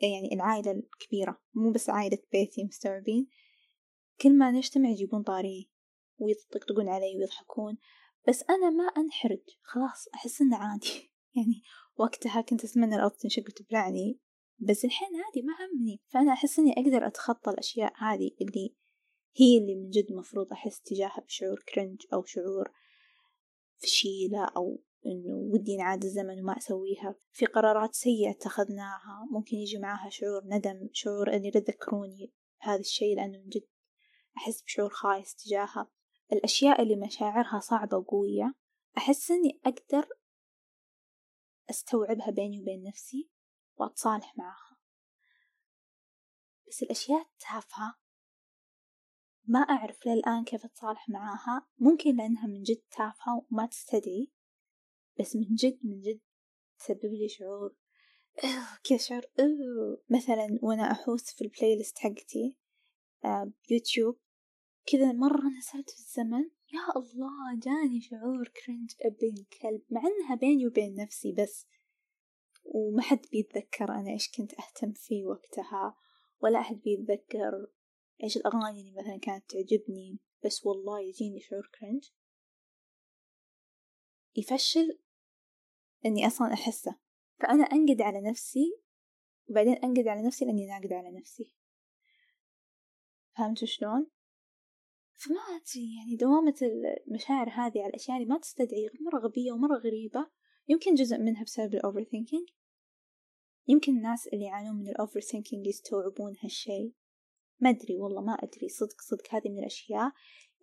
يعني 0.00 0.34
العائلة 0.34 0.70
الكبيرة 0.70 1.40
مو 1.54 1.70
بس 1.70 1.90
عائلة 1.90 2.18
بيتي 2.32 2.64
مستوعبين 2.64 3.28
كل 4.20 4.38
ما 4.38 4.50
نجتمع 4.50 4.88
يجيبون 4.88 5.22
طاريه 5.22 5.64
ويطقطقون 6.18 6.88
علي 6.88 7.16
ويضحكون 7.16 7.78
بس 8.28 8.44
أنا 8.50 8.70
ما 8.70 8.84
أنحرج 8.84 9.42
خلاص 9.62 10.08
أحس 10.14 10.40
إنه 10.40 10.56
عادي. 10.56 11.12
يعني 11.36 11.62
وقتها 11.96 12.40
كنت 12.40 12.64
أتمنى 12.64 12.96
الأرض 12.96 13.12
تنشق 13.12 13.42
وتبلعني 13.42 14.20
بس 14.58 14.84
الحين 14.84 15.08
عادي 15.08 15.42
ما 15.42 15.52
همني. 15.52 16.00
فأنا 16.06 16.32
أحس 16.32 16.58
إني 16.58 16.72
أقدر 16.72 17.06
أتخطى 17.06 17.50
الأشياء 17.50 17.92
هذه 17.96 18.30
اللي 18.40 18.74
هي 19.36 19.58
اللي 19.58 19.74
من 19.74 19.90
جد 19.90 20.12
مفروض 20.12 20.52
أحس 20.52 20.80
تجاهها 20.80 21.20
بشعور 21.20 21.64
كرنج 21.74 22.02
أو 22.12 22.24
شعور 22.24 22.72
فشيلة 23.76 24.44
أو 24.44 24.82
إنه 25.06 25.34
ودي 25.34 25.76
نعاد 25.76 26.04
الزمن 26.04 26.40
وما 26.40 26.56
أسويها. 26.56 27.14
في 27.30 27.46
قرارات 27.46 27.94
سيئة 27.94 28.30
اتخذناها 28.30 29.28
ممكن 29.30 29.56
يجي 29.56 29.78
معاها 29.78 30.10
شعور 30.10 30.42
ندم 30.44 30.88
شعور 30.92 31.34
إني 31.34 31.50
تذكروني 31.50 32.32
بهذا 32.62 32.80
الشيء 32.80 33.16
لأنه 33.16 33.38
من 33.38 33.48
جد 33.48 33.66
أحس 34.38 34.62
بشعور 34.62 34.90
خايس 34.90 35.34
تجاهها. 35.34 35.90
الأشياء 36.32 36.82
اللي 36.82 36.96
مشاعرها 36.96 37.60
صعبة 37.60 37.96
وقوية 37.96 38.54
أحس 38.98 39.30
إني 39.30 39.60
أقدر 39.66 40.08
أستوعبها 41.70 42.30
بيني 42.30 42.60
وبين 42.60 42.82
نفسي 42.82 43.30
وأتصالح 43.76 44.38
معها. 44.38 44.78
بس 46.68 46.82
الأشياء 46.82 47.20
التافهة 47.20 47.94
ما 49.44 49.58
أعرف 49.58 50.06
للآن 50.06 50.44
كيف 50.44 50.64
أتصالح 50.64 51.08
معاها 51.08 51.68
ممكن 51.78 52.16
لأنها 52.16 52.46
من 52.46 52.62
جد 52.62 52.82
تافهة 52.90 53.46
وما 53.50 53.66
تستدعي 53.66 54.32
بس 55.20 55.36
من 55.36 55.54
جد 55.54 55.78
من 55.82 56.00
جد 56.00 56.20
تسبب 56.78 57.04
لي 57.04 57.28
شعور 57.28 57.74
كذا 58.88 58.98
شعور 58.98 59.22
مثلا 60.10 60.58
وأنا 60.62 60.92
أحوس 60.92 61.34
في 61.34 61.44
ال 61.44 61.76
playlist 61.76 61.98
حقتي 61.98 62.56
آه، 63.24 63.52
بيوتيوب 63.68 64.18
كذا 64.92 65.12
مرة 65.12 65.48
نزلت 65.58 65.90
في 65.90 65.98
الزمن. 65.98 66.50
يا 66.72 66.96
الله 66.96 67.58
جاني 67.58 68.00
شعور 68.00 68.48
cringe 68.48 68.94
ابن 69.00 69.44
كلب 69.62 69.82
مع 69.90 70.00
إنها 70.00 70.34
بيني 70.34 70.66
وبين 70.66 70.94
نفسي 70.94 71.32
بس. 71.32 71.66
وما 72.64 73.02
حد 73.02 73.26
بيتذكر 73.32 73.90
أنا 73.90 74.10
إيش 74.10 74.30
كنت 74.36 74.54
أهتم 74.54 74.92
فيه 74.92 75.24
وقتها 75.24 75.96
ولا 76.40 76.60
أحد 76.60 76.76
بيتذكر 76.76 77.66
إيش 78.24 78.36
الأغاني 78.36 78.80
اللي 78.80 78.92
مثلا 78.92 79.16
كانت 79.16 79.50
تعجبني. 79.50 80.18
بس 80.44 80.66
والله 80.66 81.00
يجيني 81.00 81.40
شعور 81.40 81.70
كرنج 81.80 82.08
يفشل 84.36 84.98
إني 86.06 86.26
أصلا 86.26 86.52
أحسه. 86.52 86.98
فأنا 87.40 87.64
أنقد 87.64 88.02
على 88.02 88.20
نفسي 88.20 88.80
وبعدين 89.48 89.72
أنقد 89.72 90.08
على 90.08 90.22
نفسي 90.26 90.44
لأني 90.44 90.66
ناقد 90.66 90.92
على 90.92 91.10
نفسي. 91.10 91.54
فهمتوا 93.36 93.66
شلون؟ 93.66 94.17
فما 95.18 95.40
أدري 95.40 95.96
يعني 95.96 96.16
دوامة 96.16 96.54
المشاعر 97.06 97.48
هذه 97.48 97.78
على 97.78 97.86
الأشياء 97.86 98.16
اللي 98.16 98.28
ما 98.28 98.38
تستدعي 98.38 98.90
مرة 99.00 99.18
غبية 99.20 99.52
ومرة 99.52 99.78
غريبة. 99.78 100.30
يمكن 100.68 100.94
جزء 100.94 101.18
منها 101.18 101.44
بسبب 101.44 101.74
ال 101.74 102.04
overthinking 102.04 102.48
يمكن 103.68 103.96
الناس 103.96 104.28
اللي 104.28 104.44
يعانون 104.44 104.76
من 104.76 104.88
ال 104.88 105.20
overthinking 105.20 105.66
يستوعبون 105.66 106.34
هالشي 106.42 106.94
ما 107.60 107.70
أدري 107.70 107.96
والله 107.96 108.20
ما 108.22 108.32
أدري. 108.32 108.68
صدق 108.68 109.00
صدق 109.00 109.34
هذه 109.34 109.48
من 109.48 109.58
الأشياء 109.58 110.12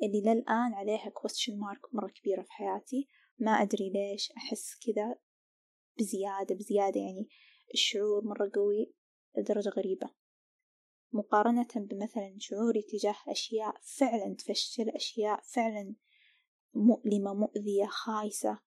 اللي 0.04 0.22
للآن 0.22 0.74
عليها 0.74 1.10
question 1.10 1.54
mark 1.54 1.94
مرة 1.94 2.08
كبيرة 2.08 2.42
في 2.42 2.52
حياتي. 2.52 3.08
ما 3.40 3.52
أدري 3.52 3.90
ليش 3.90 4.32
أحس 4.32 4.76
كذا 4.86 5.16
بزيادة 6.00 6.56
بزيادة 6.56 7.00
يعني 7.00 7.30
الشعور 7.74 8.26
مرة 8.26 8.52
قوي 8.56 8.94
لدرجة 9.38 9.70
غريبة. 9.70 10.10
مقارنة 11.16 11.68
بمثلا 11.76 12.36
شعوري 12.40 12.82
تجاه 12.82 13.16
أشياء 13.28 13.76
فعلا 13.82 14.36
تفشل 14.36 14.90
أشياء 14.90 15.42
فعلا 15.42 15.96
مؤلمة 16.74 17.34
مؤذية 17.34 17.86
خايسة. 17.86 18.60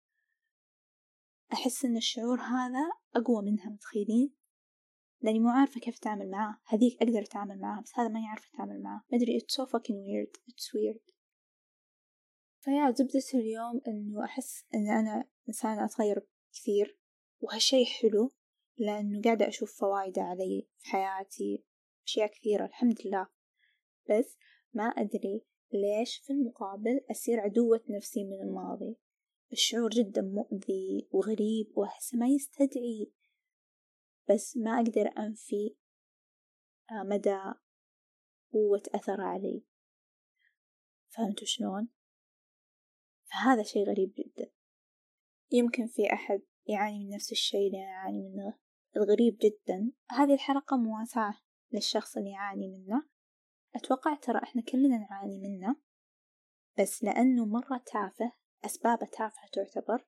أحس 1.53 1.85
إن 1.85 1.97
الشعور 1.97 2.41
هذا 2.41 2.91
أقوى 3.15 3.51
منها 3.51 3.69
متخيلين؟ 3.69 4.33
لأني 5.21 5.39
مو 5.39 5.49
عارفة 5.49 5.79
كيف 5.79 5.97
أتعامل 5.97 6.29
معاه. 6.29 6.57
هذيك 6.65 7.01
أقدر 7.01 7.21
أتعامل 7.21 7.59
معاه 7.59 7.81
بس 7.81 7.91
هذا 7.95 8.07
ما 8.07 8.19
يعرف 8.19 8.49
أتعامل 8.53 8.81
معاه. 8.81 9.03
ما 9.11 9.17
أدري 9.17 9.39
it's 9.39 9.55
so 9.55 9.65
fucking 9.65 9.99
weird 10.07 10.51
it's 10.51 10.73
weird. 10.73 11.13
فيا 12.59 12.91
زبدة 12.91 13.23
اليوم 13.33 13.81
إنه 13.87 14.25
أحس 14.25 14.65
إن 14.73 14.89
أنا 14.89 15.29
إنسانة 15.49 15.85
أتغير 15.85 16.27
كثير 16.53 16.99
وهالشي 17.41 17.85
حلو 17.85 18.33
لأنه 18.77 19.21
قاعدة 19.21 19.47
أشوف 19.47 19.79
فوايده 19.79 20.21
علي 20.21 20.67
في 20.77 20.87
حياتي. 20.87 21.68
أشياء 22.09 22.27
كثيرة 22.27 22.65
الحمد 22.65 23.01
لله. 23.05 23.27
بس 24.09 24.37
ما 24.73 24.83
أدري 24.83 25.45
ليش 25.73 26.17
في 26.17 26.33
المقابل 26.33 27.01
أصير 27.11 27.39
عدوة 27.39 27.83
نفسي 27.89 28.23
من 28.23 28.41
الماضي. 28.41 28.97
الشعور 29.51 29.89
جدا 29.89 30.21
مؤذي 30.21 31.09
وغريب 31.11 31.77
وأحسه 31.77 32.17
ما 32.17 32.27
يستدعي. 32.27 33.11
بس 34.29 34.57
ما 34.57 34.71
أقدر 34.71 35.11
أنفي 35.17 35.75
آه، 36.91 37.03
مدى 37.03 37.39
قوة 38.53 38.83
أثره 38.95 39.23
علي. 39.23 39.63
فهمتوا 41.09 41.47
شلون؟ 41.47 41.89
فهذا 43.25 43.63
شي 43.63 43.83
غريب 43.83 44.13
جدا. 44.17 44.51
يمكن 45.51 45.87
في 45.87 46.13
أحد 46.13 46.41
يعاني 46.67 46.99
من 46.99 47.09
نفس 47.09 47.31
الشي 47.31 47.67
اللي 47.67 47.77
أنا 47.77 47.91
أعاني 47.91 48.21
منه. 48.21 48.57
الغريب 48.97 49.37
جدا. 49.41 49.91
هذه 50.11 50.33
الحلقة 50.33 50.77
مواساة. 50.77 51.48
للشخص 51.71 52.17
اللي 52.17 52.31
يعاني 52.31 52.67
منه. 52.67 53.03
أتوقع 53.75 54.15
ترى 54.15 54.43
إحنا 54.43 54.61
كلنا 54.61 54.97
نعاني 54.97 55.39
منه. 55.39 55.75
بس 56.79 57.03
لأنه 57.03 57.45
مرة 57.45 57.83
تافه 57.85 58.31
أسبابه 58.65 59.05
تافهة 59.05 59.47
تعتبر. 59.53 60.05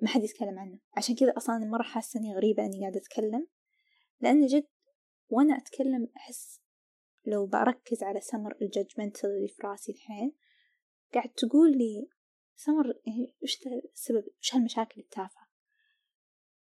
ما 0.00 0.08
حد 0.08 0.22
يتكلم 0.22 0.58
عنه. 0.58 0.78
عشان 0.96 1.14
كذا 1.14 1.36
أصلا 1.36 1.58
مرة 1.58 1.82
حاسة 1.82 2.20
إني 2.20 2.34
غريبة 2.34 2.64
إني 2.66 2.80
قاعدة 2.80 2.98
أتكلم. 2.98 3.46
لأن 4.20 4.46
جد 4.46 4.66
وأنا 5.28 5.56
أتكلم 5.56 6.08
أحس 6.16 6.60
لو 7.26 7.46
بركز 7.46 8.02
على 8.02 8.20
سمر 8.20 8.56
الججمنتال 8.62 9.30
اللي 9.30 9.48
في 9.48 9.62
راسي 9.66 9.92
الحين 9.92 10.32
قاعد 11.14 11.28
تقول 11.28 11.78
لي 11.78 12.08
سمر 12.54 12.86
يعني 13.06 13.34
وش 13.42 13.58
السبب؟ 13.94 14.24
وش 14.40 14.54
هالمشاكل 14.54 15.00
التافهة؟ 15.00 15.45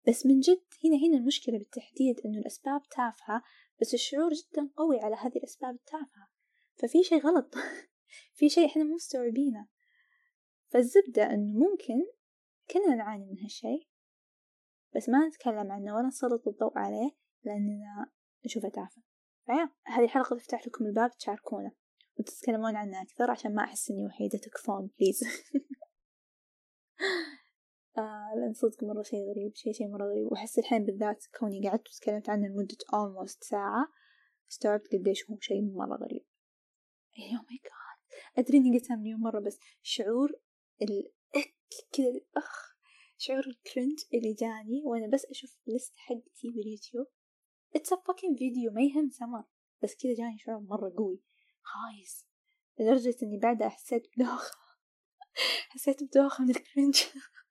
بس 0.08 0.26
من 0.26 0.40
جد 0.40 0.62
هنا 0.84 0.96
هنا 1.06 1.18
المشكلة 1.18 1.58
بالتحديد 1.58 2.20
إنه 2.24 2.38
الأسباب 2.38 2.82
تافهة 2.82 3.42
بس 3.80 3.94
الشعور 3.94 4.32
جدا 4.32 4.70
قوي 4.76 5.00
على 5.00 5.16
هذه 5.16 5.36
الأسباب 5.36 5.74
التافهة. 5.74 6.28
ففي 6.74 7.02
شي 7.02 7.18
غلط. 7.18 7.54
في 8.38 8.48
شي 8.48 8.66
إحنا 8.66 8.84
مو 8.84 8.94
مستوعبينه. 8.94 9.68
فالزبدة 10.68 11.22
إنه 11.22 11.58
ممكن 11.58 12.06
كلنا 12.70 12.94
نعاني 12.94 13.26
من 13.26 13.38
هالشي 13.38 13.88
بس 14.96 15.08
ما 15.08 15.28
نتكلم 15.28 15.72
عنه 15.72 15.94
ولا 15.94 16.06
نسلط 16.06 16.48
الضوء 16.48 16.78
عليه 16.78 17.10
لأننا 17.44 18.12
نشوفه 18.44 18.68
تافه. 18.68 19.02
فيا 19.46 19.70
هذه 19.86 20.04
الحلقة 20.04 20.36
تفتح 20.36 20.66
لكم 20.66 20.86
الباب 20.86 21.10
تشاركونا 21.10 21.72
وتتكلمون 22.18 22.76
عنه 22.76 23.02
أكثر 23.02 23.30
عشان 23.30 23.54
ما 23.54 23.64
أحس 23.64 23.90
إني 23.90 24.06
وحيدة 24.06 24.38
تكفون 24.38 24.90
بليز 24.98 25.24
آه 27.98 28.32
لأن 28.36 28.52
صدق 28.52 28.84
مرة 28.84 29.02
شي 29.02 29.16
غريب 29.16 29.54
شي 29.54 29.72
شي 29.72 29.86
مرة 29.86 30.04
غريب. 30.04 30.32
وأحس 30.32 30.58
الحين 30.58 30.84
بالذات 30.84 31.24
كوني 31.38 31.68
قعدت 31.68 31.88
وتكلمت 31.88 32.28
عنه 32.28 32.48
لمدة 32.48 32.76
almost 32.76 33.38
ساعة 33.40 33.88
استوعبت 34.50 34.92
قديش 34.92 35.30
هو 35.30 35.38
شي 35.40 35.60
مرة 35.60 35.96
غريب. 35.96 36.24
oh 37.18 37.42
my 37.42 37.56
God 37.64 38.18
أدري 38.38 38.58
إني 38.58 38.78
قلتها 38.78 38.96
مليون 38.96 39.20
مرة 39.20 39.40
بس 39.40 39.58
شعور 39.82 40.32
ال 40.82 41.12
كذا 41.92 42.20
أخ 42.36 42.76
شعور 43.18 43.46
ال 43.46 43.54
cringe 43.54 43.98
اللي 44.14 44.32
جاني 44.32 44.82
وأنا 44.84 45.06
بس 45.06 45.24
أشوف 45.24 45.56
ال 45.68 45.73
list 45.73 45.92
حقتي 45.96 46.50
باليوتيوب. 46.50 47.06
it's 47.76 47.94
fucking 47.94 48.38
فيديو 48.38 48.72
ما 48.72 48.82
يهم 48.82 49.10
سمر 49.10 49.44
بس 49.82 49.94
كذا 49.94 50.14
جاني 50.14 50.38
شعور 50.38 50.60
مرة 50.60 50.94
قوي. 50.96 51.20
خايس. 51.62 52.26
لدرجة 52.78 53.16
إني 53.22 53.38
بعدها 53.38 53.68
حسيت 53.68 54.06
بدوخة. 54.16 54.56
حسيت 55.72 56.02
بدوخة 56.02 56.44
من 56.44 56.50
ال 56.50 56.57
cringe. 56.57 57.02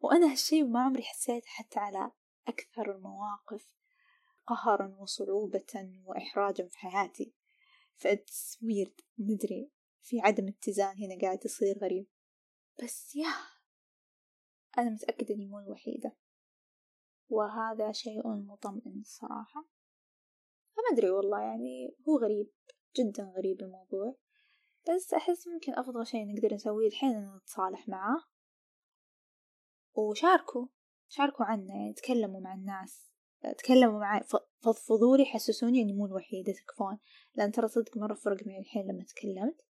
وأنا 0.00 0.32
هالشي 0.32 0.62
ما 0.62 0.80
عمري 0.80 1.02
حسيت 1.02 1.46
حتى 1.46 1.78
على 1.78 2.10
أكثر 2.48 2.96
المواقف 2.96 3.78
قهرا 4.46 4.96
وصعوبة 4.98 6.02
وإحراجا 6.04 6.68
في 6.68 6.78
حياتي. 6.78 7.32
ف 7.96 8.08
it's 8.08 8.58
weird 8.62 9.00
مدري 9.18 9.70
في 10.02 10.20
عدم 10.20 10.48
اتزان 10.48 10.96
هنا 10.98 11.20
قاعد 11.22 11.44
يصير 11.44 11.78
غريب. 11.78 12.06
بس 12.82 13.16
يا 13.16 13.34
أنا 14.78 14.90
متأكدة 14.90 15.34
إني 15.34 15.46
مو 15.46 15.58
الوحيدة. 15.58 16.16
وهذا 17.28 17.92
شيء 17.92 18.28
مطمئن 18.28 19.00
الصراحة 19.00 19.64
فما 20.70 20.84
أدري 20.92 21.10
والله 21.10 21.40
يعني 21.40 21.96
هو 22.08 22.18
غريب 22.18 22.52
جدا 22.96 23.32
غريب 23.36 23.62
الموضوع. 23.62 24.16
بس 24.88 25.14
أحس 25.14 25.48
ممكن 25.48 25.72
أفضل 25.74 26.06
شيء 26.06 26.34
نقدر 26.34 26.54
نسويه 26.54 26.88
الحين 26.88 27.10
إن 27.10 27.36
نتصالح 27.36 27.88
معاه 27.88 28.24
وشاركوا 29.98 30.66
شاركوا 31.08 31.44
عنا 31.44 31.74
يعني 31.74 31.92
تكلموا 31.92 32.40
مع 32.40 32.54
الناس 32.54 33.08
تكلموا 33.58 34.00
معي 34.00 34.24
فضفضوا 34.60 35.16
لي 35.16 35.24
حسسوني 35.24 35.82
إني 35.82 35.92
مو 35.92 36.06
الوحيدة 36.06 36.52
تكفون. 36.52 36.98
لأن 37.34 37.52
ترى 37.52 37.68
صدق 37.68 37.96
مرة 37.96 38.14
فرق 38.14 38.46
معي 38.46 38.58
الحين 38.58 38.86
لما 38.86 39.04
تكلمت 39.04 39.66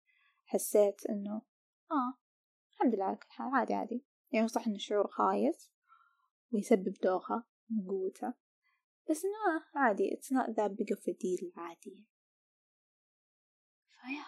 حسيت 0.45 1.05
إنه 1.09 1.41
آه 1.91 2.17
الحمد 2.71 2.95
لله 2.95 3.05
على 3.05 3.15
كل 3.15 3.30
حال 3.30 3.55
عادي 3.55 3.73
عادي. 3.73 4.05
يعني 4.32 4.47
صح 4.47 4.67
إن 4.67 4.75
الشعور 4.75 5.07
خايس 5.07 5.71
ويسبب 6.51 6.93
دوخة 7.03 7.43
من 7.69 7.88
قوته 7.88 8.34
بس 9.09 9.25
إنه 9.25 9.34
آه 9.34 9.80
عادي 9.80 10.09
it's 10.09 10.36
not 10.36 10.47
that 10.49 10.71
big 10.71 10.97
of 10.97 11.01
a 11.01 11.13
deal 11.13 11.51
عادي. 11.57 12.05
فيا. 14.01 14.25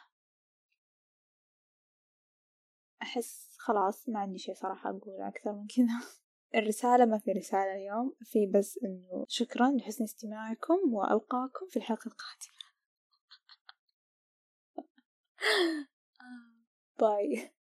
أحس 3.02 3.49
خلاص 3.60 4.10
ما 4.10 4.20
عندي 4.20 4.38
شي 4.38 4.54
صراحة 4.54 4.90
أقول 4.90 5.22
أكثر 5.22 5.52
من 5.52 5.68
كذا. 5.68 6.02
الرسالة 6.60 7.06
ما 7.06 7.18
في 7.18 7.32
رسالة 7.32 7.76
اليوم 7.76 8.16
في 8.24 8.48
بس 8.48 8.80
إنه 8.84 9.26
شكرا 9.28 9.72
لحسن 9.72 10.04
استماعكم 10.04 10.94
وألقاكم 10.94 11.68
في 11.70 11.78
الحلقة 11.78 12.08
القادمة. 12.08 12.60
باي. 17.00 17.59